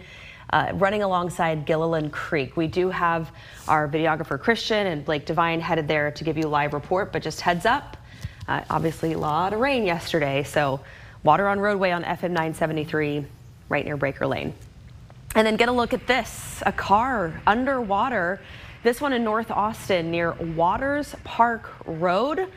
Uh, 0.49 0.71
running 0.75 1.03
alongside 1.03 1.65
Gilliland 1.65 2.11
Creek. 2.11 2.57
We 2.57 2.67
do 2.67 2.89
have 2.89 3.31
our 3.67 3.87
videographer 3.87 4.39
Christian 4.39 4.87
and 4.87 5.05
Blake 5.05 5.25
Devine 5.25 5.61
headed 5.61 5.87
there 5.87 6.11
to 6.11 6.23
give 6.23 6.37
you 6.37 6.47
a 6.47 6.49
live 6.49 6.73
report, 6.73 7.11
but 7.11 7.23
just 7.23 7.41
heads 7.41 7.65
up, 7.65 7.97
uh, 8.47 8.61
obviously 8.69 9.13
a 9.13 9.17
lot 9.17 9.53
of 9.53 9.59
rain 9.59 9.83
yesterday, 9.83 10.43
so 10.43 10.79
water 11.23 11.47
on 11.47 11.59
roadway 11.59 11.91
on 11.91 12.03
FM 12.03 12.31
973 12.31 13.25
right 13.69 13.85
near 13.85 13.97
Breaker 13.97 14.27
Lane. 14.27 14.53
And 15.35 15.45
then 15.47 15.55
get 15.55 15.69
a 15.69 15.71
look 15.71 15.93
at 15.93 16.05
this, 16.05 16.61
a 16.65 16.71
car 16.71 17.41
underwater. 17.47 18.39
This 18.83 19.01
one 19.01 19.13
in 19.13 19.23
North 19.23 19.49
Austin 19.49 20.11
near 20.11 20.33
Waters 20.33 21.15
Park 21.23 21.71
Road. 21.85 22.47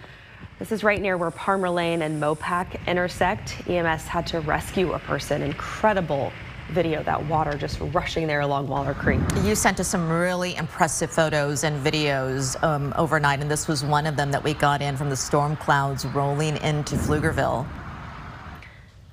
This 0.59 0.73
is 0.73 0.83
right 0.83 1.03
near 1.03 1.19
where 1.19 1.31
Palmer 1.31 1.69
Lane 1.69 2.01
and 2.01 2.21
Mopac 2.21 2.87
intersect. 2.87 3.69
EMS 3.69 4.05
had 4.07 4.27
to 4.29 4.41
rescue 4.41 4.95
a 4.95 4.99
person. 4.99 5.43
Incredible 5.43 6.33
video 6.71 7.03
that 7.03 7.23
water 7.27 7.59
just 7.59 7.79
rushing 7.93 8.27
there 8.27 8.41
along 8.41 8.67
Waller 8.67 8.95
Creek. 8.95 9.21
You 9.43 9.55
sent 9.55 9.81
us 9.81 9.89
some 9.89 10.09
really 10.09 10.57
impressive 10.57 11.11
photos 11.11 11.63
and 11.63 11.85
videos 11.85 12.61
um, 12.65 12.95
overnight, 12.97 13.41
and 13.41 13.51
this 13.51 13.69
was 13.69 13.85
one 13.85 14.07
of 14.07 14.17
them 14.17 14.31
that 14.31 14.43
we 14.43 14.55
got 14.55 14.81
in 14.81 14.97
from 14.97 15.11
the 15.11 15.17
storm 15.17 15.57
clouds 15.57 16.07
rolling 16.07 16.57
into 16.63 16.97
Pflugerville. 16.97 17.67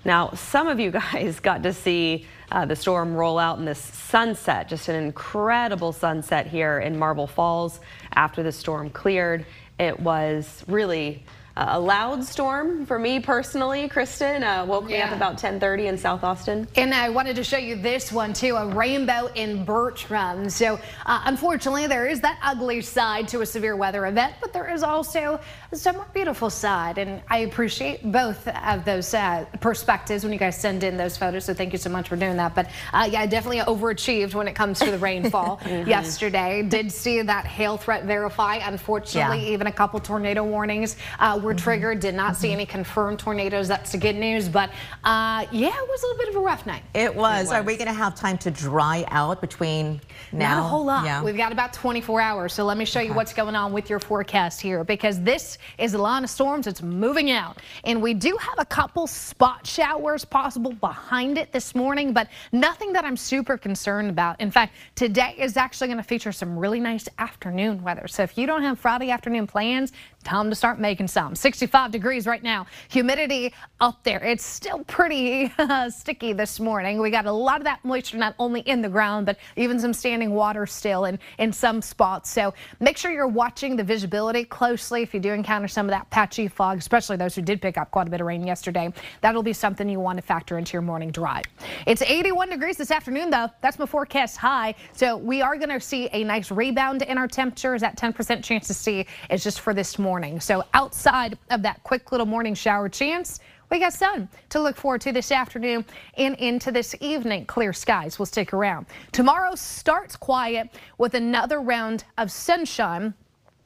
Now, 0.06 0.32
some 0.32 0.68
of 0.70 0.80
you 0.80 0.92
guys 0.92 1.42
got 1.42 1.62
to 1.64 1.74
see 1.74 2.26
uh, 2.52 2.66
the 2.66 2.76
storm 2.76 3.14
roll 3.16 3.40
out 3.40 3.58
in 3.60 3.66
this 3.66 3.80
sunset, 3.80 4.70
just 4.70 4.88
an 4.88 4.96
incredible 4.96 5.92
sunset 5.92 6.48
here 6.48 6.80
in 6.80 6.98
Marble 6.98 7.28
Falls 7.28 7.80
after 8.14 8.44
the 8.44 8.52
storm 8.52 8.90
cleared. 8.90 9.46
It 9.80 10.00
was 10.00 10.64
really 10.68 11.24
a 11.56 11.80
loud 11.80 12.24
storm 12.24 12.84
for 12.86 12.98
me 12.98 13.20
personally. 13.20 13.88
Kristen 13.88 14.44
uh, 14.44 14.66
woke 14.66 14.90
yeah. 14.90 14.98
me 14.98 15.02
up 15.04 15.16
about 15.16 15.38
10:30 15.38 15.86
in 15.86 15.98
South 15.98 16.24
Austin. 16.24 16.68
And 16.76 16.94
I 16.94 17.10
wanted 17.10 17.36
to 17.36 17.44
show 17.44 17.58
you 17.58 17.76
this 17.76 18.12
one 18.12 18.34
too, 18.34 18.56
a 18.56 18.68
rainbow 18.68 19.30
in 19.36 19.64
Bertram. 19.64 20.50
So 20.50 20.80
uh, 21.06 21.22
unfortunately, 21.26 21.86
there 21.86 22.08
is 22.08 22.22
that 22.22 22.40
ugly 22.42 22.82
side 22.82 23.28
to 23.30 23.42
a 23.42 23.46
severe 23.46 23.76
weather 23.76 24.08
event, 24.08 24.34
but 24.42 24.52
there 24.52 24.74
is 24.74 24.82
also 24.82 25.40
a 25.72 25.76
somewhat 25.76 26.12
beautiful 26.14 26.50
side, 26.50 26.98
and 26.98 27.22
I 27.30 27.40
appreciate 27.40 28.12
both 28.12 28.48
of 28.48 28.84
those 28.84 29.14
uh, 29.14 29.46
perspectives 29.60 30.24
when 30.24 30.34
you 30.34 30.40
guys 30.40 30.58
send 30.58 30.84
in 30.84 30.98
those 30.98 31.18
photos. 31.18 31.46
So 31.46 31.54
thank 31.54 31.72
you 31.72 31.80
so 31.80 31.90
much 31.90 32.10
for 32.10 32.16
doing 32.16 32.38
that. 32.38 32.56
But 32.56 32.70
uh, 32.94 33.08
yeah, 33.12 33.22
I 33.22 33.28
definitely 33.28 33.60
overachieved 33.60 34.34
when 34.34 34.48
it 34.48 34.56
comes 34.56 34.80
to 34.80 34.90
the 34.90 34.98
rainfall 34.98 35.60
mm 35.64 35.68
-hmm. 35.84 35.88
yesterday. 35.98 36.64
Did 36.64 36.92
see 36.92 37.24
that 37.24 37.46
hail 37.46 37.78
threat 37.78 38.04
verify. 38.06 38.56
Unfortunately, 38.68 39.42
yeah. 39.42 39.54
even 39.54 39.68
a 39.68 39.72
couple 39.72 40.00
tornado 40.00 40.44
warnings 40.44 40.96
uh, 41.20 41.43
were 41.44 41.54
mm-hmm. 41.54 41.64
triggered. 41.64 42.00
Did 42.00 42.16
not 42.16 42.36
see 42.36 42.52
any 42.52 42.66
confirmed 42.66 43.20
tornadoes. 43.20 43.68
That's 43.68 43.92
the 43.92 43.98
good 43.98 44.16
news. 44.16 44.50
But 44.50 44.70
uh, 45.04 45.46
yeah, 45.52 45.68
it 45.68 45.90
was 45.90 46.04
a 46.04 46.08
little 46.08 46.18
bit 46.18 46.30
of 46.30 46.36
a 46.38 46.40
rough 46.40 46.66
night. 46.66 46.84
It 46.94 47.14
was. 47.14 47.42
It 47.42 47.44
was. 47.44 47.52
Are 47.52 47.64
we 47.64 47.76
going 47.76 47.88
to 47.88 47.94
have 47.94 48.16
time 48.16 48.38
to 48.40 48.52
dry 48.52 49.06
out 49.10 49.42
between 49.42 50.02
now? 50.32 50.56
Not 50.56 50.60
a 50.60 50.68
whole 50.68 50.86
lot. 50.86 51.06
Yeah. 51.06 51.24
We've 51.24 51.38
got 51.38 51.52
about 51.52 51.74
24 51.74 52.22
hours. 52.22 52.54
So 52.54 52.66
let 52.66 52.78
me 52.78 52.86
show 52.86 53.00
okay. 53.00 53.10
you 53.10 53.14
what's 53.14 53.34
going 53.34 53.56
on 53.56 53.74
with 53.74 53.90
your 53.90 54.00
forecast 54.00 54.62
here 54.62 54.84
because 54.84 55.22
this 55.22 55.58
is 55.78 55.92
the 55.92 55.98
line 55.98 56.24
of 56.24 56.30
storms. 56.30 56.68
It's 56.68 56.82
moving 56.82 57.32
out. 57.32 57.60
And 57.84 58.02
we 58.02 58.14
do 58.14 58.38
have 58.40 58.56
a 58.58 58.66
couple 58.66 59.08
spot 59.08 59.66
showers 59.66 60.26
possible 60.26 60.74
behind 60.74 61.38
it 61.38 61.52
this 61.52 61.76
morning, 61.76 62.14
but 62.14 62.28
nothing 62.52 62.94
that 62.94 63.06
I'm 63.06 63.18
super 63.18 63.58
concerned 63.58 64.10
about. 64.10 64.40
In 64.40 64.52
fact, 64.52 64.74
today 64.96 65.36
is 65.38 65.58
actually 65.58 65.88
going 65.88 65.98
to 65.98 66.04
feature 66.04 66.32
some 66.32 66.58
really 66.58 66.80
nice 66.80 67.08
afternoon 67.18 67.84
weather. 67.84 68.08
So 68.08 68.24
if 68.24 68.38
you 68.38 68.48
don't 68.48 68.62
have 68.62 68.80
Friday 68.80 69.12
afternoon 69.12 69.48
plans, 69.48 69.92
time 70.24 70.50
to 70.50 70.56
start 70.56 70.80
making 70.80 71.08
some. 71.08 71.36
65 71.36 71.92
degrees 71.92 72.26
right 72.26 72.42
now. 72.42 72.66
Humidity 72.90 73.54
up 73.80 74.04
there. 74.04 74.24
It's 74.24 74.44
still 74.44 74.84
pretty 74.86 75.52
sticky 75.90 76.34
this 76.34 76.60
morning. 76.60 77.00
We 77.00 77.10
got 77.12 77.26
a 77.26 77.32
lot 77.32 77.58
of 77.58 77.66
that 77.66 77.84
moisture 77.84 78.18
not 78.18 78.36
only 78.40 78.62
in 78.62 78.82
the 78.82 78.90
ground, 78.90 79.26
but 79.26 79.38
even 79.56 79.80
some 79.80 79.94
standing 79.94 80.32
water 80.32 80.66
still 80.66 81.06
in, 81.06 81.20
in 81.38 81.52
some 81.52 81.82
spots. 81.82 82.32
So 82.32 82.54
make 82.80 82.98
sure 82.98 83.12
you're 83.12 83.28
watching 83.28 83.76
the 83.76 83.84
visibility 83.84 84.46
closely 84.46 85.02
if 85.02 85.14
you 85.14 85.20
do 85.20 85.32
encounter 85.32 85.68
some 85.68 85.86
of 85.86 85.92
that 85.92 86.10
patchy 86.10 86.48
fog, 86.48 86.78
especially 86.78 87.18
those 87.18 87.36
who 87.36 87.42
did 87.42 87.62
pick 87.62 87.78
up 87.78 87.92
quite 87.92 88.08
a 88.08 88.10
bit 88.10 88.22
of 88.22 88.28
rain 88.28 88.46
yesterday. 88.46 88.92
That'll 89.22 89.44
be 89.44 89.54
something 89.54 89.90
you 89.90 90.00
want 90.00 90.18
to 90.18 90.24
factor 90.24 90.58
into 90.58 90.74
your 90.74 90.82
morning 90.82 91.12
drive. 91.12 91.44
It's 91.86 92.02
81 92.02 92.50
degrees 92.50 92.78
this 92.78 92.92
afternoon, 92.92 93.30
though. 93.30 93.50
That's 93.62 93.78
my 93.80 93.86
forecast 93.86 94.38
high. 94.38 94.76
So 94.94 95.18
we 95.18 95.42
are 95.42 95.58
going 95.58 95.70
to 95.70 95.80
see 95.80 96.10
a 96.14 96.24
nice 96.24 96.52
rebound 96.52 97.02
in 97.02 97.18
our 97.18 97.28
temperatures. 97.28 97.82
That 97.82 97.98
10% 97.98 98.44
chance 98.44 98.68
to 98.68 98.74
see 98.74 99.06
is 99.30 99.44
just 99.44 99.60
for 99.60 99.74
this 99.74 100.00
morning. 100.00 100.13
So 100.40 100.64
outside 100.74 101.38
of 101.50 101.64
that 101.64 101.82
quick 101.84 102.12
little 102.12 102.28
morning 102.28 102.54
shower 102.54 102.88
chance, 102.88 103.40
we 103.72 103.80
got 103.80 103.94
sun 103.94 104.30
to 104.50 104.62
look 104.62 104.76
forward 104.76 105.02
to 105.02 105.12
this 105.12 105.32
afternoon 105.32 105.84
and 106.16 106.36
into 106.36 106.72
this 106.72 106.96
evening. 107.00 107.46
Clear 107.46 107.74
skies 107.74 108.20
will 108.20 108.28
stick 108.28 108.54
around. 108.54 108.86
Tomorrow 109.12 109.56
starts 109.56 110.16
quiet 110.16 110.70
with 111.00 111.16
another 111.16 111.60
round 111.60 112.04
of 112.20 112.32
sunshine. 112.32 113.16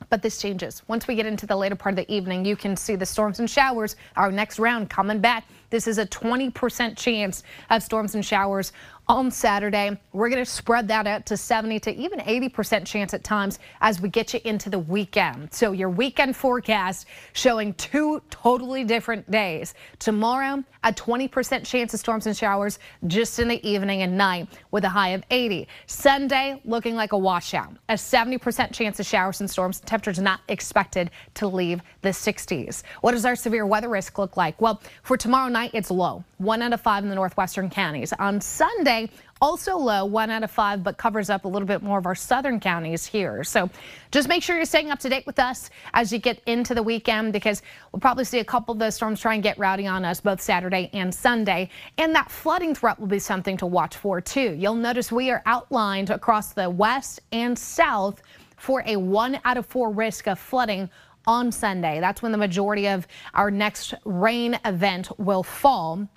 But 0.09 0.21
this 0.21 0.41
changes. 0.41 0.83
Once 0.87 1.07
we 1.07 1.15
get 1.15 1.25
into 1.25 1.45
the 1.45 1.57
later 1.57 1.75
part 1.75 1.91
of 1.91 1.97
the 1.97 2.13
evening, 2.13 2.45
you 2.45 2.55
can 2.55 2.77
see 2.77 2.95
the 2.95 3.05
storms 3.05 3.39
and 3.39 3.49
showers. 3.49 3.97
Our 4.15 4.31
next 4.31 4.59
round 4.59 4.89
coming 4.89 5.19
back. 5.19 5.43
This 5.69 5.87
is 5.87 5.97
a 5.97 6.05
20% 6.05 6.97
chance 6.97 7.43
of 7.69 7.83
storms 7.83 8.15
and 8.15 8.25
showers 8.25 8.71
on 9.09 9.31
Saturday. 9.31 9.97
We're 10.11 10.29
going 10.29 10.43
to 10.43 10.49
spread 10.49 10.87
that 10.89 11.07
out 11.07 11.25
to 11.27 11.37
70 11.37 11.79
to 11.81 11.95
even 11.95 12.19
80% 12.19 12.85
chance 12.85 13.13
at 13.13 13.23
times 13.23 13.59
as 13.79 14.01
we 14.01 14.09
get 14.09 14.33
you 14.33 14.41
into 14.43 14.69
the 14.69 14.79
weekend. 14.79 15.53
So 15.53 15.71
your 15.71 15.89
weekend 15.89 16.35
forecast 16.35 17.07
showing 17.33 17.73
two 17.75 18.21
totally 18.29 18.83
different 18.83 19.29
days. 19.31 19.73
Tomorrow, 19.99 20.63
a 20.83 20.93
20% 20.93 21.65
chance 21.65 21.93
of 21.93 21.99
storms 21.99 22.27
and 22.27 22.35
showers 22.35 22.79
just 23.07 23.39
in 23.39 23.47
the 23.47 23.65
evening 23.67 24.01
and 24.01 24.17
night 24.17 24.47
with 24.71 24.83
a 24.83 24.89
high 24.89 25.09
of 25.09 25.23
80. 25.31 25.67
Sunday 25.85 26.61
looking 26.65 26.95
like 26.95 27.13
a 27.13 27.17
washout. 27.17 27.73
A 27.89 27.93
70% 27.93 28.73
chance 28.73 28.99
of 28.99 29.05
showers 29.05 29.39
and 29.39 29.49
storms. 29.49 29.79
Temperatures 29.81 30.19
not 30.19 30.41
expected 30.49 31.11
to 31.35 31.47
leave 31.47 31.81
the 32.01 32.09
60s. 32.09 32.83
What 33.01 33.13
does 33.13 33.25
our 33.25 33.35
severe 33.35 33.65
weather 33.65 33.89
risk 33.89 34.17
look 34.17 34.37
like? 34.37 34.59
Well, 34.61 34.81
for 35.03 35.17
tomorrow 35.17 35.49
night, 35.49 35.56
it's 35.65 35.91
low. 35.91 36.23
One 36.37 36.61
out 36.61 36.73
of 36.73 36.81
five 36.81 37.03
in 37.03 37.09
the 37.09 37.15
northwestern 37.15 37.69
counties. 37.69 38.13
On 38.13 38.39
Sunday, 38.39 39.09
also 39.41 39.77
low, 39.77 40.05
one 40.05 40.29
out 40.29 40.43
of 40.43 40.51
five, 40.51 40.83
but 40.83 40.97
covers 40.97 41.29
up 41.29 41.45
a 41.45 41.47
little 41.47 41.67
bit 41.67 41.81
more 41.81 41.99
of 41.99 42.05
our 42.05 42.15
southern 42.15 42.59
counties 42.59 43.05
here. 43.05 43.43
So 43.43 43.69
just 44.11 44.27
make 44.27 44.43
sure 44.43 44.55
you're 44.55 44.65
staying 44.65 44.89
up 44.89 44.99
to 44.99 45.09
date 45.09 45.25
with 45.25 45.39
us 45.39 45.69
as 45.93 46.11
you 46.11 46.19
get 46.19 46.41
into 46.45 46.73
the 46.73 46.83
weekend 46.83 47.33
because 47.33 47.61
we'll 47.91 47.99
probably 47.99 48.23
see 48.23 48.39
a 48.39 48.45
couple 48.45 48.71
of 48.71 48.79
those 48.79 48.95
storms 48.95 49.19
try 49.19 49.33
and 49.33 49.43
get 49.43 49.57
rowdy 49.59 49.87
on 49.87 50.05
us 50.05 50.21
both 50.21 50.41
Saturday 50.41 50.89
and 50.93 51.13
Sunday. 51.13 51.69
And 51.97 52.15
that 52.15 52.31
flooding 52.31 52.73
threat 52.73 52.99
will 52.99 53.07
be 53.07 53.19
something 53.19 53.57
to 53.57 53.65
watch 53.65 53.95
for 53.95 54.21
too. 54.21 54.55
You'll 54.57 54.75
notice 54.75 55.11
we 55.11 55.29
are 55.29 55.43
outlined 55.45 56.09
across 56.09 56.53
the 56.53 56.69
west 56.69 57.19
and 57.31 57.57
south 57.57 58.21
for 58.57 58.83
a 58.85 58.95
one 58.95 59.39
out 59.45 59.57
of 59.57 59.65
four 59.65 59.91
risk 59.91 60.27
of 60.27 60.39
flooding 60.39 60.89
on 61.27 61.51
Sunday. 61.51 61.99
That's 61.99 62.21
when 62.21 62.31
the 62.31 62.37
majority 62.37 62.87
of 62.87 63.07
our 63.33 63.51
next 63.51 63.93
rain 64.05 64.57
event 64.65 65.09
will 65.19 65.43
fall 65.43 66.07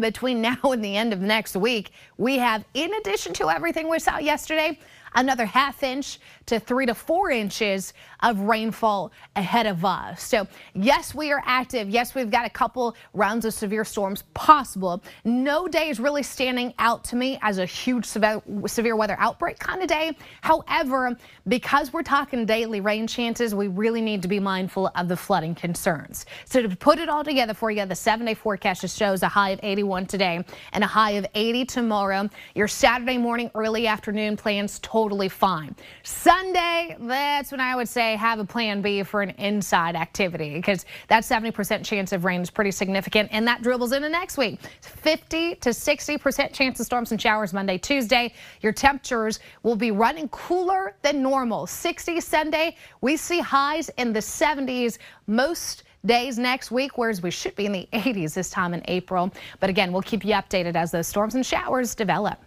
between 0.00 0.40
now 0.42 0.58
and 0.62 0.84
the 0.84 0.96
end 0.96 1.12
of 1.12 1.20
next 1.20 1.56
week, 1.56 1.92
we 2.16 2.38
have, 2.38 2.64
in 2.74 2.94
addition 2.94 3.32
to 3.34 3.50
everything 3.50 3.90
we 3.90 3.98
saw 3.98 4.18
yesterday, 4.18 4.78
another 5.14 5.44
half 5.44 5.82
inch 5.82 6.18
to 6.46 6.60
three 6.60 6.86
to 6.86 6.94
four 6.94 7.30
inches 7.30 7.92
of 8.22 8.40
rainfall 8.40 9.12
ahead 9.36 9.66
of 9.66 9.84
us. 9.84 10.22
So 10.22 10.46
yes, 10.74 11.14
we 11.14 11.32
are 11.32 11.42
active. 11.44 11.88
Yes, 11.88 12.14
we've 12.14 12.30
got 12.30 12.46
a 12.46 12.50
couple 12.50 12.96
rounds 13.14 13.44
of 13.44 13.54
severe 13.54 13.84
storms 13.84 14.24
possible. 14.34 15.02
No 15.24 15.68
day 15.68 15.88
is 15.88 15.98
really 15.98 16.22
standing 16.22 16.74
out 16.78 17.04
to 17.04 17.16
me 17.16 17.38
as 17.42 17.58
a 17.58 17.66
huge 17.66 18.04
severe 18.04 18.96
weather 18.96 19.16
outbreak 19.18 19.58
kind 19.58 19.82
of 19.82 19.88
day. 19.88 20.16
However, 20.42 21.16
because 21.48 21.92
we're 21.92 22.02
talking 22.02 22.46
daily 22.46 22.80
rain 22.80 23.06
chances, 23.06 23.54
we 23.54 23.68
really 23.68 24.00
need 24.00 24.22
to 24.22 24.28
be 24.28 24.40
mindful 24.40 24.90
of 24.94 25.08
the 25.08 25.16
flooding 25.16 25.54
concerns. 25.54 26.26
So 26.44 26.62
to 26.62 26.76
put 26.76 26.98
it 26.98 27.08
all 27.08 27.24
together 27.24 27.54
for 27.54 27.70
you, 27.70 27.84
the 27.86 27.94
seven 27.94 28.26
day 28.26 28.34
forecast 28.34 28.82
just 28.82 28.98
shows 28.98 29.22
a 29.22 29.28
high 29.28 29.50
of 29.50 29.60
81 29.62 30.06
today 30.06 30.44
and 30.72 30.84
a 30.84 30.86
high 30.86 31.12
of 31.12 31.26
80 31.34 31.64
tomorrow. 31.64 32.28
Your 32.54 32.68
Saturday 32.68 33.18
morning, 33.18 33.50
early 33.54 33.86
afternoon 33.86 34.36
plans 34.36 34.78
totally 34.80 35.28
fine. 35.28 35.74
Sunday, 36.02 36.41
that's 36.52 37.50
when 37.50 37.60
I 37.60 37.76
would 37.76 37.88
say 37.88 38.16
have 38.16 38.38
a 38.38 38.44
plan 38.44 38.82
B 38.82 39.02
for 39.02 39.22
an 39.22 39.30
inside 39.30 39.94
activity 39.96 40.54
because 40.54 40.84
that 41.08 41.24
70% 41.24 41.84
chance 41.84 42.12
of 42.12 42.24
rain 42.24 42.40
is 42.40 42.50
pretty 42.50 42.70
significant 42.70 43.28
and 43.32 43.46
that 43.46 43.62
dribbles 43.62 43.92
into 43.92 44.08
next 44.08 44.38
week. 44.38 44.60
50 44.80 45.56
to 45.56 45.70
60% 45.70 46.52
chance 46.52 46.80
of 46.80 46.86
storms 46.86 47.12
and 47.12 47.20
showers 47.20 47.52
Monday, 47.52 47.78
Tuesday. 47.78 48.32
Your 48.60 48.72
temperatures 48.72 49.40
will 49.62 49.76
be 49.76 49.90
running 49.90 50.28
cooler 50.28 50.94
than 51.02 51.22
normal. 51.22 51.66
60 51.66 52.20
Sunday, 52.20 52.76
we 53.00 53.16
see 53.16 53.40
highs 53.40 53.88
in 53.98 54.12
the 54.12 54.20
70s 54.20 54.98
most 55.26 55.84
days 56.04 56.38
next 56.38 56.70
week, 56.70 56.98
whereas 56.98 57.22
we 57.22 57.30
should 57.30 57.54
be 57.54 57.66
in 57.66 57.72
the 57.72 57.88
80s 57.92 58.34
this 58.34 58.50
time 58.50 58.74
in 58.74 58.82
April. 58.86 59.32
But 59.60 59.70
again, 59.70 59.92
we'll 59.92 60.02
keep 60.02 60.24
you 60.24 60.34
updated 60.34 60.74
as 60.74 60.90
those 60.90 61.06
storms 61.06 61.34
and 61.34 61.44
showers 61.46 61.94
develop. 61.94 62.38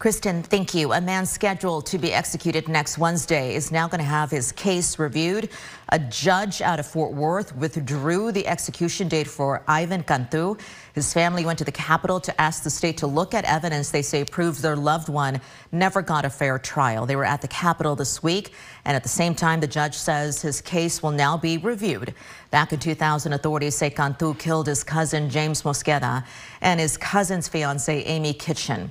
Kristen, 0.00 0.42
thank 0.42 0.72
you. 0.72 0.94
A 0.94 1.00
man 1.02 1.26
scheduled 1.26 1.84
to 1.84 1.98
be 1.98 2.10
executed 2.10 2.68
next 2.68 2.96
Wednesday 2.96 3.54
is 3.54 3.70
now 3.70 3.86
going 3.86 3.98
to 3.98 4.04
have 4.06 4.30
his 4.30 4.50
case 4.50 4.98
reviewed. 4.98 5.50
A 5.90 5.98
judge 5.98 6.62
out 6.62 6.80
of 6.80 6.86
Fort 6.86 7.12
Worth 7.12 7.54
withdrew 7.54 8.32
the 8.32 8.46
execution 8.46 9.08
date 9.08 9.26
for 9.26 9.62
Ivan 9.68 10.02
Cantu. 10.02 10.56
His 10.94 11.12
family 11.12 11.44
went 11.44 11.58
to 11.58 11.66
the 11.66 11.72
Capitol 11.72 12.18
to 12.18 12.40
ask 12.40 12.62
the 12.62 12.70
state 12.70 12.96
to 12.96 13.06
look 13.06 13.34
at 13.34 13.44
evidence 13.44 13.90
they 13.90 14.00
say 14.00 14.24
proves 14.24 14.62
their 14.62 14.74
loved 14.74 15.10
one 15.10 15.38
never 15.70 16.00
got 16.00 16.24
a 16.24 16.30
fair 16.30 16.58
trial. 16.58 17.04
They 17.04 17.14
were 17.14 17.26
at 17.26 17.42
the 17.42 17.48
Capitol 17.48 17.94
this 17.94 18.22
week, 18.22 18.54
and 18.86 18.96
at 18.96 19.02
the 19.02 19.10
same 19.10 19.34
time, 19.34 19.60
the 19.60 19.66
judge 19.66 19.94
says 19.94 20.40
his 20.40 20.62
case 20.62 21.02
will 21.02 21.10
now 21.10 21.36
be 21.36 21.58
reviewed. 21.58 22.14
Back 22.50 22.72
in 22.72 22.78
2000, 22.78 23.34
authorities 23.34 23.74
say 23.74 23.90
Cantu 23.90 24.32
killed 24.36 24.66
his 24.66 24.82
cousin 24.82 25.28
James 25.28 25.60
Mosqueda 25.60 26.24
and 26.62 26.80
his 26.80 26.96
cousin's 26.96 27.48
fiancee 27.48 28.02
Amy 28.06 28.32
Kitchen. 28.32 28.90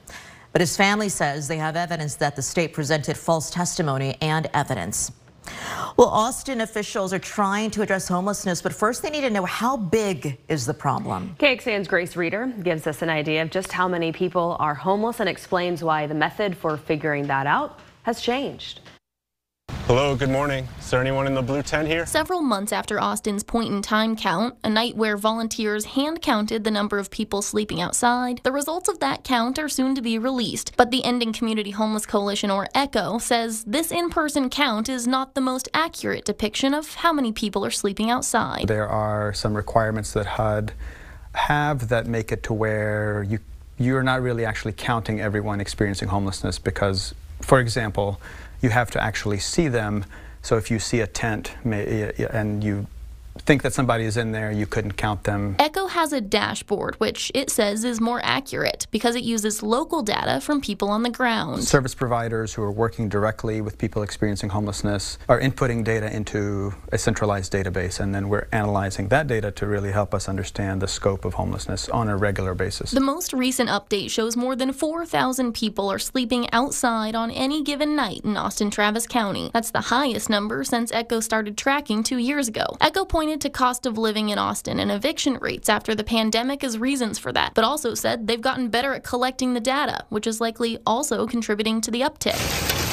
But 0.52 0.62
his 0.62 0.76
family 0.76 1.10
says 1.10 1.48
they 1.48 1.58
have 1.58 1.76
evidence 1.76 2.16
that 2.16 2.36
the 2.36 2.42
state 2.42 2.74
presented 2.74 3.18
false 3.18 3.50
testimony 3.50 4.18
and 4.22 4.50
evidence. 4.54 5.12
Well, 5.98 6.10
Austin 6.10 6.62
officials 6.62 7.14
are 7.14 7.20
trying 7.20 7.72
to 7.72 7.82
address 7.82 8.08
homelessness, 8.08 8.62
but 8.62 8.74
first 8.74 9.02
they 9.02 9.10
need 9.10 9.22
to 9.22 9.30
know 9.30 9.46
how 9.46 9.78
big 9.78 10.38
is 10.48 10.66
the 10.66 10.74
problem. 10.74 11.36
KXAN's 11.40 11.88
Grace 11.88 12.16
Reader 12.16 12.54
gives 12.64 12.88
us 12.88 13.02
an 13.02 13.10
idea 13.10 13.42
of 13.42 13.50
just 13.50 13.72
how 13.72 13.88
many 13.88 14.12
people 14.12 14.56
are 14.60 14.76
homeless 14.76 15.20
and 15.20 15.30
explains 15.30 15.84
why 15.84 16.08
the 16.08 16.14
method 16.14 16.56
for 16.56 16.78
figuring 16.78 17.28
that 17.28 17.48
out 17.48 17.80
has 18.04 18.22
changed. 18.22 18.82
Hello, 19.90 20.16
good 20.16 20.30
morning. 20.30 20.68
Is 20.78 20.92
there 20.92 21.02
anyone 21.02 21.26
in 21.26 21.34
the 21.34 21.42
blue 21.42 21.64
tent 21.64 21.88
here? 21.88 22.06
Several 22.06 22.44
months 22.44 22.72
after 22.72 23.02
Austin's 23.02 23.42
point 23.42 23.74
in 23.74 23.82
time 23.82 24.16
count, 24.16 24.56
a 24.64 24.70
night 24.70 24.96
where 24.96 25.18
volunteers 25.18 25.84
hand 25.84 26.22
counted 26.22 26.64
the 26.64 26.70
number 26.70 27.00
of 27.00 27.10
people 27.10 27.42
sleeping 27.42 27.82
outside, 27.82 28.40
the 28.44 28.52
results 28.52 28.88
of 28.88 29.00
that 29.00 29.24
count 29.24 29.58
are 29.58 29.68
soon 29.68 29.96
to 29.96 30.02
be 30.04 30.20
released. 30.20 30.78
But 30.78 30.92
the 30.92 31.04
Ending 31.04 31.34
Community 31.34 31.72
Homeless 31.72 32.06
Coalition, 32.06 32.52
or 32.52 32.68
ECHO, 32.76 33.18
says 33.18 33.64
this 33.64 33.92
in 33.92 34.12
person 34.12 34.52
count 34.52 34.90
is 34.90 35.08
not 35.08 35.34
the 35.34 35.42
most 35.42 35.68
accurate 35.74 36.24
depiction 36.24 36.76
of 36.76 36.94
how 36.94 37.12
many 37.12 37.32
people 37.32 37.66
are 37.66 37.72
sleeping 37.72 38.12
outside. 38.12 38.68
There 38.68 38.88
are 38.88 39.34
some 39.34 39.56
requirements 39.56 40.14
that 40.14 40.28
HUD 40.28 40.72
have 41.34 41.90
that 41.90 42.06
make 42.06 42.32
it 42.32 42.44
to 42.44 42.54
where 42.54 43.24
you 43.24 43.40
you're 43.80 44.04
not 44.04 44.22
really 44.22 44.46
actually 44.46 44.74
counting 44.74 45.20
everyone 45.20 45.60
experiencing 45.60 46.10
homelessness 46.10 46.60
because, 46.60 47.16
for 47.42 47.60
example, 47.60 48.22
you 48.62 48.70
have 48.70 48.92
to 48.92 49.02
actually 49.02 49.40
see 49.40 49.68
them. 49.68 50.06
So 50.42 50.58
if 50.58 50.72
you 50.72 50.80
see 50.80 51.02
a 51.02 51.08
tent 51.08 51.56
and 51.64 52.64
you 52.64 52.88
think 53.42 53.64
that 53.64 53.74
somebody 53.74 54.06
is 54.06 54.18
in 54.18 54.32
there, 54.32 54.52
you 54.52 54.66
couldn't 54.66 54.94
count 54.94 55.24
them. 55.24 55.56
Echo 55.60 55.88
has 55.88 56.14
a 56.14 56.22
dashboard, 56.22 56.96
which 57.00 57.32
it 57.34 57.50
says 57.50 57.84
is 57.84 58.00
more 58.00 58.22
accurate 58.24 58.88
because 58.92 59.16
it 59.16 59.24
uses 59.24 59.64
local 59.64 60.02
data 60.02 60.42
from 60.42 60.62
people 60.62 60.90
on 60.90 61.04
the 61.04 61.10
ground. 61.10 61.64
Service 61.64 61.96
providers 61.96 62.54
who 62.54 62.64
are 62.64 62.72
working 62.72 63.10
directly 63.10 63.62
with 63.62 63.78
people 63.78 64.04
experiencing 64.04 64.50
homelessness 64.50 65.18
are 65.28 65.40
inputting 65.40 65.84
data 65.84 66.14
into 66.14 66.74
a 66.92 66.98
centralized 66.98 67.52
database, 67.54 68.00
and 68.00 68.14
then 68.14 68.30
we're 68.30 68.48
analyzing 68.52 69.08
that 69.10 69.28
data 69.28 69.52
to 69.52 69.66
really 69.66 69.92
help 69.92 70.14
us 70.14 70.28
understand 70.28 70.82
the 70.82 70.88
scope 70.88 71.26
of 71.26 71.36
homelessness 71.36 71.90
on 71.90 72.10
a 72.10 72.18
regular 72.18 72.54
basis. 72.54 72.92
The 72.92 73.00
most 73.00 73.34
recent 73.34 73.70
update 73.70 74.10
shows 74.12 74.36
more 74.36 74.56
than 74.56 74.74
4,000 74.74 75.54
people 75.54 75.90
are 75.92 76.00
sleeping 76.00 76.52
outside 76.52 77.16
on 77.16 77.32
any 77.32 77.64
given 77.64 77.96
night 77.96 78.22
in 78.24 78.38
Austin 78.38 78.70
Travis 78.70 79.08
County. 79.08 79.50
That's 79.54 79.72
the 79.72 79.82
highest 79.82 80.30
number 80.30 80.64
since 80.64 80.92
Echo 80.92 81.20
started 81.20 81.58
tracking 81.58 82.04
two 82.04 82.18
years 82.18 82.48
ago. 82.48 82.66
Echo 82.82 83.06
pointed 83.06 83.29
pointed 83.30 83.42
to 83.42 83.50
cost 83.52 83.86
of 83.86 83.96
living 83.96 84.30
in 84.30 84.40
Austin 84.40 84.80
and 84.80 84.92
eviction 84.92 85.36
rates 85.36 85.70
after 85.70 85.94
the 85.94 86.04
pandemic 86.04 86.64
as 86.64 86.80
reasons 86.80 87.20
for 87.20 87.32
that, 87.32 87.54
but 87.54 87.64
also 87.64 87.94
said 87.94 88.26
they've 88.26 88.42
gotten 88.42 88.70
better 88.70 88.96
at 88.96 89.04
collecting 89.04 89.54
the 89.54 89.60
data, 89.60 90.04
which 90.10 90.26
is 90.26 90.42
likely 90.42 90.80
also 90.84 91.28
contributing 91.28 91.80
to 91.80 91.92
the 91.92 92.02
uptick. 92.02 92.89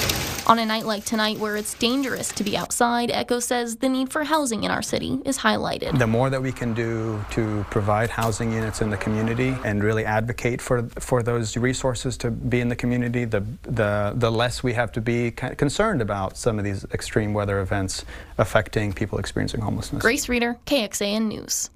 On 0.48 0.60
a 0.60 0.64
night 0.64 0.86
like 0.86 1.04
tonight, 1.04 1.38
where 1.38 1.56
it's 1.56 1.74
dangerous 1.74 2.28
to 2.28 2.44
be 2.44 2.56
outside, 2.56 3.10
Echo 3.10 3.40
says 3.40 3.76
the 3.76 3.88
need 3.88 4.12
for 4.12 4.22
housing 4.22 4.62
in 4.62 4.70
our 4.70 4.82
city 4.82 5.18
is 5.24 5.38
highlighted. 5.38 5.98
The 5.98 6.06
more 6.06 6.30
that 6.30 6.40
we 6.40 6.52
can 6.52 6.72
do 6.72 7.20
to 7.32 7.66
provide 7.68 8.10
housing 8.10 8.52
units 8.52 8.80
in 8.80 8.88
the 8.88 8.96
community 8.96 9.56
and 9.64 9.82
really 9.82 10.04
advocate 10.04 10.62
for 10.62 10.84
for 11.00 11.24
those 11.24 11.56
resources 11.56 12.16
to 12.18 12.30
be 12.30 12.60
in 12.60 12.68
the 12.68 12.76
community, 12.76 13.24
the 13.24 13.44
the 13.62 14.12
the 14.14 14.30
less 14.30 14.62
we 14.62 14.72
have 14.74 14.92
to 14.92 15.00
be 15.00 15.32
concerned 15.32 16.00
about 16.00 16.36
some 16.36 16.60
of 16.60 16.64
these 16.64 16.84
extreme 16.92 17.34
weather 17.34 17.58
events 17.58 18.04
affecting 18.38 18.92
people 18.92 19.18
experiencing 19.18 19.60
homelessness. 19.60 20.00
Grace 20.00 20.28
Reader, 20.28 20.58
KXAN 20.64 21.26
News. 21.26 21.70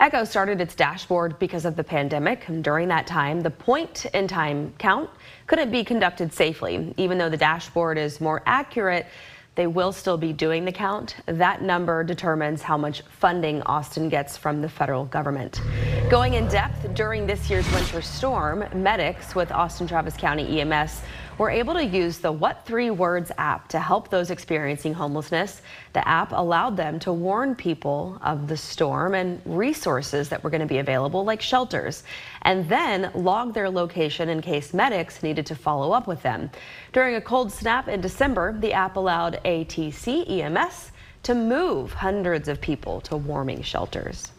Echo 0.00 0.24
started 0.24 0.62
its 0.62 0.74
dashboard 0.74 1.38
because 1.38 1.66
of 1.66 1.76
the 1.76 1.84
pandemic. 1.84 2.48
And 2.48 2.64
during 2.64 2.88
that 2.88 3.06
time, 3.06 3.42
the 3.42 3.50
point 3.50 4.06
in 4.14 4.26
time 4.26 4.72
count 4.78 5.10
couldn't 5.46 5.70
be 5.70 5.84
conducted 5.84 6.32
safely. 6.32 6.94
Even 6.96 7.18
though 7.18 7.28
the 7.28 7.36
dashboard 7.36 7.98
is 7.98 8.18
more 8.18 8.42
accurate, 8.46 9.04
they 9.56 9.66
will 9.66 9.92
still 9.92 10.16
be 10.16 10.32
doing 10.32 10.64
the 10.64 10.72
count. 10.72 11.16
That 11.26 11.60
number 11.60 12.02
determines 12.02 12.62
how 12.62 12.78
much 12.78 13.02
funding 13.10 13.60
Austin 13.64 14.08
gets 14.08 14.38
from 14.38 14.62
the 14.62 14.70
federal 14.70 15.04
government. 15.04 15.60
Going 16.08 16.32
in 16.32 16.48
depth 16.48 16.94
during 16.94 17.26
this 17.26 17.50
year's 17.50 17.70
winter 17.74 18.00
storm, 18.00 18.64
medics 18.72 19.34
with 19.34 19.52
Austin 19.52 19.86
Travis 19.86 20.16
County 20.16 20.62
EMS 20.62 21.02
were 21.40 21.48
able 21.48 21.72
to 21.72 21.82
use 21.82 22.18
the 22.18 22.30
What 22.30 22.66
Three 22.66 22.90
Words 22.90 23.32
app 23.38 23.66
to 23.68 23.80
help 23.80 24.10
those 24.10 24.30
experiencing 24.30 24.92
homelessness. 24.92 25.62
The 25.94 26.06
app 26.06 26.32
allowed 26.32 26.76
them 26.76 26.98
to 26.98 27.14
warn 27.14 27.54
people 27.54 28.18
of 28.22 28.46
the 28.46 28.58
storm 28.58 29.14
and 29.14 29.40
resources 29.46 30.28
that 30.28 30.44
were 30.44 30.50
going 30.50 30.60
to 30.60 30.66
be 30.66 30.80
available, 30.80 31.24
like 31.24 31.40
shelters, 31.40 32.02
and 32.42 32.68
then 32.68 33.10
log 33.14 33.54
their 33.54 33.70
location 33.70 34.28
in 34.28 34.42
case 34.42 34.74
medics 34.74 35.22
needed 35.22 35.46
to 35.46 35.54
follow 35.54 35.92
up 35.92 36.06
with 36.06 36.20
them. 36.22 36.50
During 36.92 37.14
a 37.14 37.22
cold 37.22 37.50
snap 37.50 37.88
in 37.88 38.02
December, 38.02 38.54
the 38.60 38.74
app 38.74 38.96
allowed 38.96 39.40
ATC 39.46 40.28
EMS 40.28 40.92
to 41.22 41.34
move 41.34 41.94
hundreds 41.94 42.48
of 42.48 42.60
people 42.60 43.00
to 43.00 43.16
warming 43.16 43.62
shelters. 43.62 44.30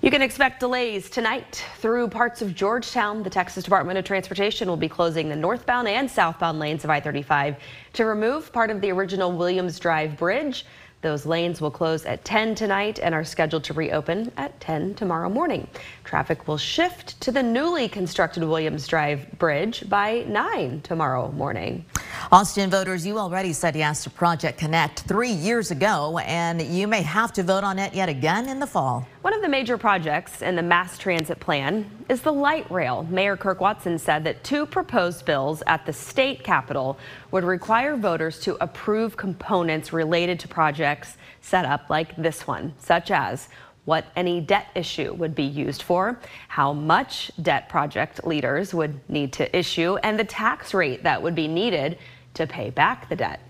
You 0.00 0.12
can 0.12 0.22
expect 0.22 0.60
delays 0.60 1.10
tonight 1.10 1.64
through 1.78 2.06
parts 2.06 2.40
of 2.40 2.54
Georgetown. 2.54 3.24
The 3.24 3.30
Texas 3.30 3.64
Department 3.64 3.98
of 3.98 4.04
Transportation 4.04 4.68
will 4.68 4.76
be 4.76 4.88
closing 4.88 5.28
the 5.28 5.34
northbound 5.34 5.88
and 5.88 6.08
southbound 6.08 6.60
lanes 6.60 6.84
of 6.84 6.90
I-35 6.90 7.56
to 7.94 8.04
remove 8.04 8.52
part 8.52 8.70
of 8.70 8.80
the 8.80 8.92
original 8.92 9.32
Williams 9.32 9.76
Drive 9.80 10.16
Bridge. 10.16 10.64
Those 11.00 11.26
lanes 11.26 11.60
will 11.60 11.70
close 11.70 12.04
at 12.06 12.24
10 12.24 12.56
tonight 12.56 12.98
and 13.00 13.14
are 13.14 13.24
scheduled 13.24 13.62
to 13.64 13.72
reopen 13.72 14.32
at 14.36 14.58
10 14.60 14.94
tomorrow 14.94 15.28
morning. 15.28 15.68
Traffic 16.02 16.48
will 16.48 16.58
shift 16.58 17.20
to 17.20 17.30
the 17.30 17.42
newly 17.42 17.88
constructed 17.88 18.42
Williams 18.42 18.86
Drive 18.88 19.30
Bridge 19.38 19.88
by 19.88 20.24
9 20.26 20.80
tomorrow 20.82 21.30
morning. 21.32 21.84
Austin 22.32 22.68
voters, 22.68 23.06
you 23.06 23.16
already 23.16 23.52
said 23.52 23.76
yes 23.76 24.02
to 24.04 24.10
Project 24.10 24.58
Connect 24.58 25.00
three 25.00 25.30
years 25.30 25.70
ago, 25.70 26.18
and 26.18 26.60
you 26.62 26.88
may 26.88 27.02
have 27.02 27.32
to 27.34 27.44
vote 27.44 27.62
on 27.62 27.78
it 27.78 27.94
yet 27.94 28.08
again 28.08 28.48
in 28.48 28.58
the 28.58 28.66
fall. 28.66 29.06
One 29.22 29.34
of 29.34 29.42
the 29.42 29.48
major 29.48 29.76
projects 29.76 30.42
in 30.42 30.54
the 30.54 30.62
mass 30.62 30.96
transit 30.96 31.40
plan 31.40 31.90
is 32.08 32.22
the 32.22 32.32
light 32.32 32.70
rail. 32.70 33.04
Mayor 33.10 33.36
Kirk 33.36 33.60
Watson 33.60 33.98
said 33.98 34.22
that 34.22 34.44
two 34.44 34.64
proposed 34.64 35.24
bills 35.24 35.60
at 35.66 35.84
the 35.84 35.92
state 35.92 36.44
capitol 36.44 36.96
would 37.32 37.42
require 37.42 37.96
voters 37.96 38.38
to 38.40 38.56
approve 38.62 39.16
components 39.16 39.92
related 39.92 40.38
to 40.40 40.48
projects 40.48 41.16
set 41.40 41.64
up 41.64 41.90
like 41.90 42.14
this 42.14 42.46
one, 42.46 42.72
such 42.78 43.10
as 43.10 43.48
what 43.86 44.04
any 44.14 44.40
debt 44.40 44.68
issue 44.76 45.12
would 45.14 45.34
be 45.34 45.42
used 45.42 45.82
for, 45.82 46.20
how 46.46 46.72
much 46.72 47.32
debt 47.42 47.68
project 47.68 48.24
leaders 48.24 48.72
would 48.72 49.00
need 49.10 49.32
to 49.32 49.56
issue, 49.56 49.96
and 50.04 50.16
the 50.16 50.24
tax 50.24 50.72
rate 50.72 51.02
that 51.02 51.20
would 51.20 51.34
be 51.34 51.48
needed 51.48 51.98
to 52.34 52.46
pay 52.46 52.70
back 52.70 53.08
the 53.08 53.16
debt. 53.16 53.40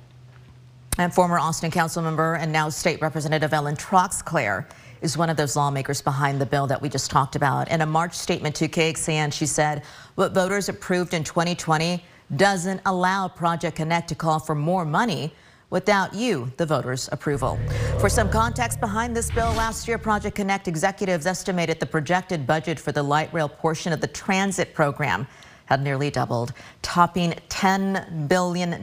And 0.96 1.12
former 1.12 1.38
Austin 1.38 1.70
council 1.70 2.02
member 2.02 2.34
and 2.34 2.50
now 2.50 2.70
state 2.70 3.02
representative 3.02 3.52
Ellen 3.52 3.76
Troxclair 3.76 4.64
is 5.00 5.16
one 5.16 5.30
of 5.30 5.36
those 5.36 5.56
lawmakers 5.56 6.02
behind 6.02 6.40
the 6.40 6.46
bill 6.46 6.66
that 6.66 6.80
we 6.80 6.88
just 6.88 7.10
talked 7.10 7.36
about. 7.36 7.68
In 7.70 7.80
a 7.80 7.86
March 7.86 8.14
statement 8.14 8.54
to 8.56 8.68
KXAN, 8.68 9.32
she 9.32 9.46
said 9.46 9.82
what 10.14 10.32
voters 10.32 10.68
approved 10.68 11.14
in 11.14 11.24
2020 11.24 12.02
doesn't 12.36 12.80
allow 12.86 13.28
Project 13.28 13.76
Connect 13.76 14.08
to 14.08 14.14
call 14.14 14.38
for 14.38 14.54
more 14.54 14.84
money 14.84 15.32
without 15.70 16.14
you, 16.14 16.50
the 16.56 16.64
voters' 16.64 17.08
approval. 17.12 17.58
For 17.98 18.08
some 18.08 18.30
context 18.30 18.80
behind 18.80 19.14
this 19.14 19.30
bill, 19.30 19.52
last 19.52 19.86
year 19.86 19.98
Project 19.98 20.36
Connect 20.36 20.66
executives 20.66 21.26
estimated 21.26 21.78
the 21.78 21.86
projected 21.86 22.46
budget 22.46 22.80
for 22.80 22.92
the 22.92 23.02
light 23.02 23.32
rail 23.32 23.48
portion 23.48 23.92
of 23.92 24.00
the 24.00 24.06
transit 24.06 24.74
program 24.74 25.26
had 25.68 25.82
nearly 25.82 26.10
doubled, 26.10 26.54
topping 26.80 27.32
$10 27.50 28.26
billion. 28.26 28.82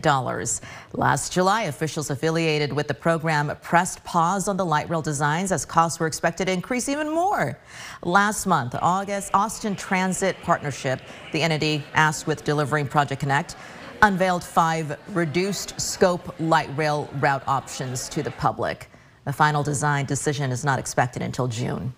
Last 0.93 1.33
July, 1.33 1.63
officials 1.63 2.11
affiliated 2.11 2.71
with 2.71 2.87
the 2.87 2.93
program 2.93 3.51
pressed 3.63 4.03
pause 4.03 4.47
on 4.47 4.55
the 4.55 4.65
light 4.65 4.87
rail 4.87 5.01
designs 5.01 5.51
as 5.51 5.65
costs 5.65 5.99
were 5.99 6.05
expected 6.05 6.45
to 6.45 6.51
increase 6.51 6.87
even 6.87 7.09
more. 7.09 7.57
Last 8.03 8.45
month, 8.45 8.75
August, 8.79 9.31
Austin 9.33 9.75
Transit 9.75 10.39
Partnership, 10.43 11.01
the 11.31 11.41
entity 11.41 11.83
asked 11.95 12.27
with 12.27 12.43
delivering 12.43 12.87
Project 12.87 13.19
Connect, 13.19 13.55
unveiled 14.03 14.43
five 14.43 14.95
reduced 15.15 15.81
scope 15.81 16.39
light 16.39 16.69
rail 16.77 17.09
route 17.15 17.43
options 17.47 18.07
to 18.09 18.21
the 18.21 18.31
public. 18.31 18.91
The 19.23 19.33
final 19.33 19.63
design 19.63 20.05
decision 20.05 20.51
is 20.51 20.63
not 20.63 20.77
expected 20.77 21.23
until 21.23 21.47
June. 21.47 21.95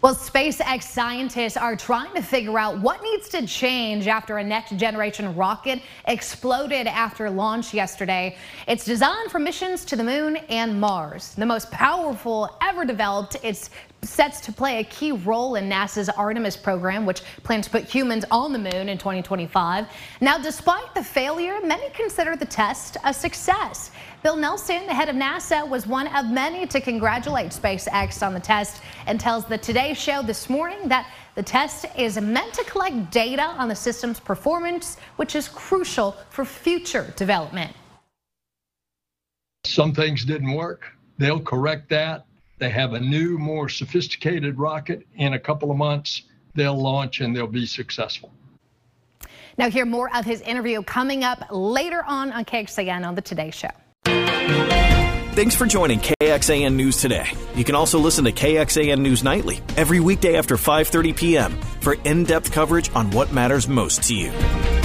Well, 0.00 0.14
SpaceX 0.14 0.84
scientists 0.84 1.56
are 1.56 1.74
trying 1.74 2.14
to 2.14 2.22
figure 2.22 2.56
out 2.56 2.80
what 2.80 3.02
needs 3.02 3.28
to 3.30 3.44
change 3.44 4.06
after 4.06 4.38
a 4.38 4.44
next 4.44 4.76
generation 4.76 5.34
rocket 5.34 5.82
exploded 6.06 6.86
after 6.86 7.28
launch 7.28 7.74
yesterday. 7.74 8.36
It's 8.68 8.84
designed 8.84 9.32
for 9.32 9.40
missions 9.40 9.84
to 9.86 9.96
the 9.96 10.04
moon 10.04 10.36
and 10.50 10.80
Mars. 10.80 11.34
The 11.34 11.46
most 11.46 11.72
powerful 11.72 12.56
ever 12.62 12.84
developed, 12.84 13.38
it's 13.42 13.70
sets 14.02 14.40
to 14.40 14.52
play 14.52 14.78
a 14.78 14.84
key 14.84 15.12
role 15.12 15.56
in 15.56 15.68
NASA's 15.68 16.08
Artemis 16.08 16.56
program, 16.56 17.04
which 17.04 17.22
plans 17.42 17.66
to 17.66 17.70
put 17.70 17.84
humans 17.84 18.24
on 18.30 18.52
the 18.52 18.58
moon 18.58 18.88
in 18.88 18.98
2025. 18.98 19.86
Now, 20.20 20.38
despite 20.38 20.94
the 20.94 21.02
failure, 21.02 21.58
many 21.64 21.90
consider 21.90 22.36
the 22.36 22.46
test 22.46 22.96
a 23.04 23.12
success. 23.12 23.90
Bill 24.22 24.36
Nelson, 24.36 24.86
the 24.86 24.94
head 24.94 25.08
of 25.08 25.16
NASA, 25.16 25.68
was 25.68 25.86
one 25.86 26.08
of 26.08 26.30
many 26.30 26.66
to 26.66 26.80
congratulate 26.80 27.50
SpaceX 27.50 28.24
on 28.26 28.34
the 28.34 28.40
test 28.40 28.82
and 29.06 29.20
tells 29.20 29.44
the 29.44 29.58
Today 29.58 29.94
Show 29.94 30.22
this 30.22 30.50
morning 30.50 30.88
that 30.88 31.10
the 31.34 31.42
test 31.42 31.86
is 31.96 32.20
meant 32.20 32.52
to 32.54 32.64
collect 32.64 33.10
data 33.12 33.42
on 33.42 33.68
the 33.68 33.76
system's 33.76 34.18
performance, 34.18 34.96
which 35.16 35.36
is 35.36 35.48
crucial 35.48 36.16
for 36.30 36.44
future 36.44 37.12
development. 37.16 37.72
Some 39.64 39.92
things 39.92 40.24
didn't 40.24 40.52
work. 40.52 40.86
They'll 41.18 41.40
correct 41.40 41.88
that. 41.90 42.24
They 42.58 42.70
have 42.70 42.92
a 42.92 43.00
new, 43.00 43.38
more 43.38 43.68
sophisticated 43.68 44.58
rocket 44.58 45.06
in 45.14 45.34
a 45.34 45.38
couple 45.38 45.70
of 45.70 45.76
months. 45.76 46.22
They'll 46.54 46.80
launch 46.80 47.20
and 47.20 47.34
they'll 47.34 47.46
be 47.46 47.66
successful. 47.66 48.32
Now, 49.56 49.70
hear 49.70 49.84
more 49.84 50.14
of 50.16 50.24
his 50.24 50.40
interview 50.42 50.82
coming 50.82 51.24
up 51.24 51.44
later 51.50 52.04
on 52.06 52.32
on 52.32 52.44
KXAN 52.44 53.06
on 53.06 53.14
the 53.14 53.22
Today 53.22 53.50
Show. 53.50 53.70
Thanks 55.34 55.54
for 55.54 55.66
joining 55.66 56.00
KXAN 56.00 56.74
News 56.74 57.00
today. 57.00 57.28
You 57.54 57.62
can 57.62 57.76
also 57.76 58.00
listen 58.00 58.24
to 58.24 58.32
KXAN 58.32 58.98
News 58.98 59.22
Nightly 59.22 59.60
every 59.76 60.00
weekday 60.00 60.36
after 60.36 60.56
5:30 60.56 61.16
p.m. 61.16 61.52
for 61.80 61.94
in-depth 61.94 62.50
coverage 62.50 62.90
on 62.94 63.10
what 63.12 63.32
matters 63.32 63.68
most 63.68 64.02
to 64.04 64.16
you. 64.16 64.77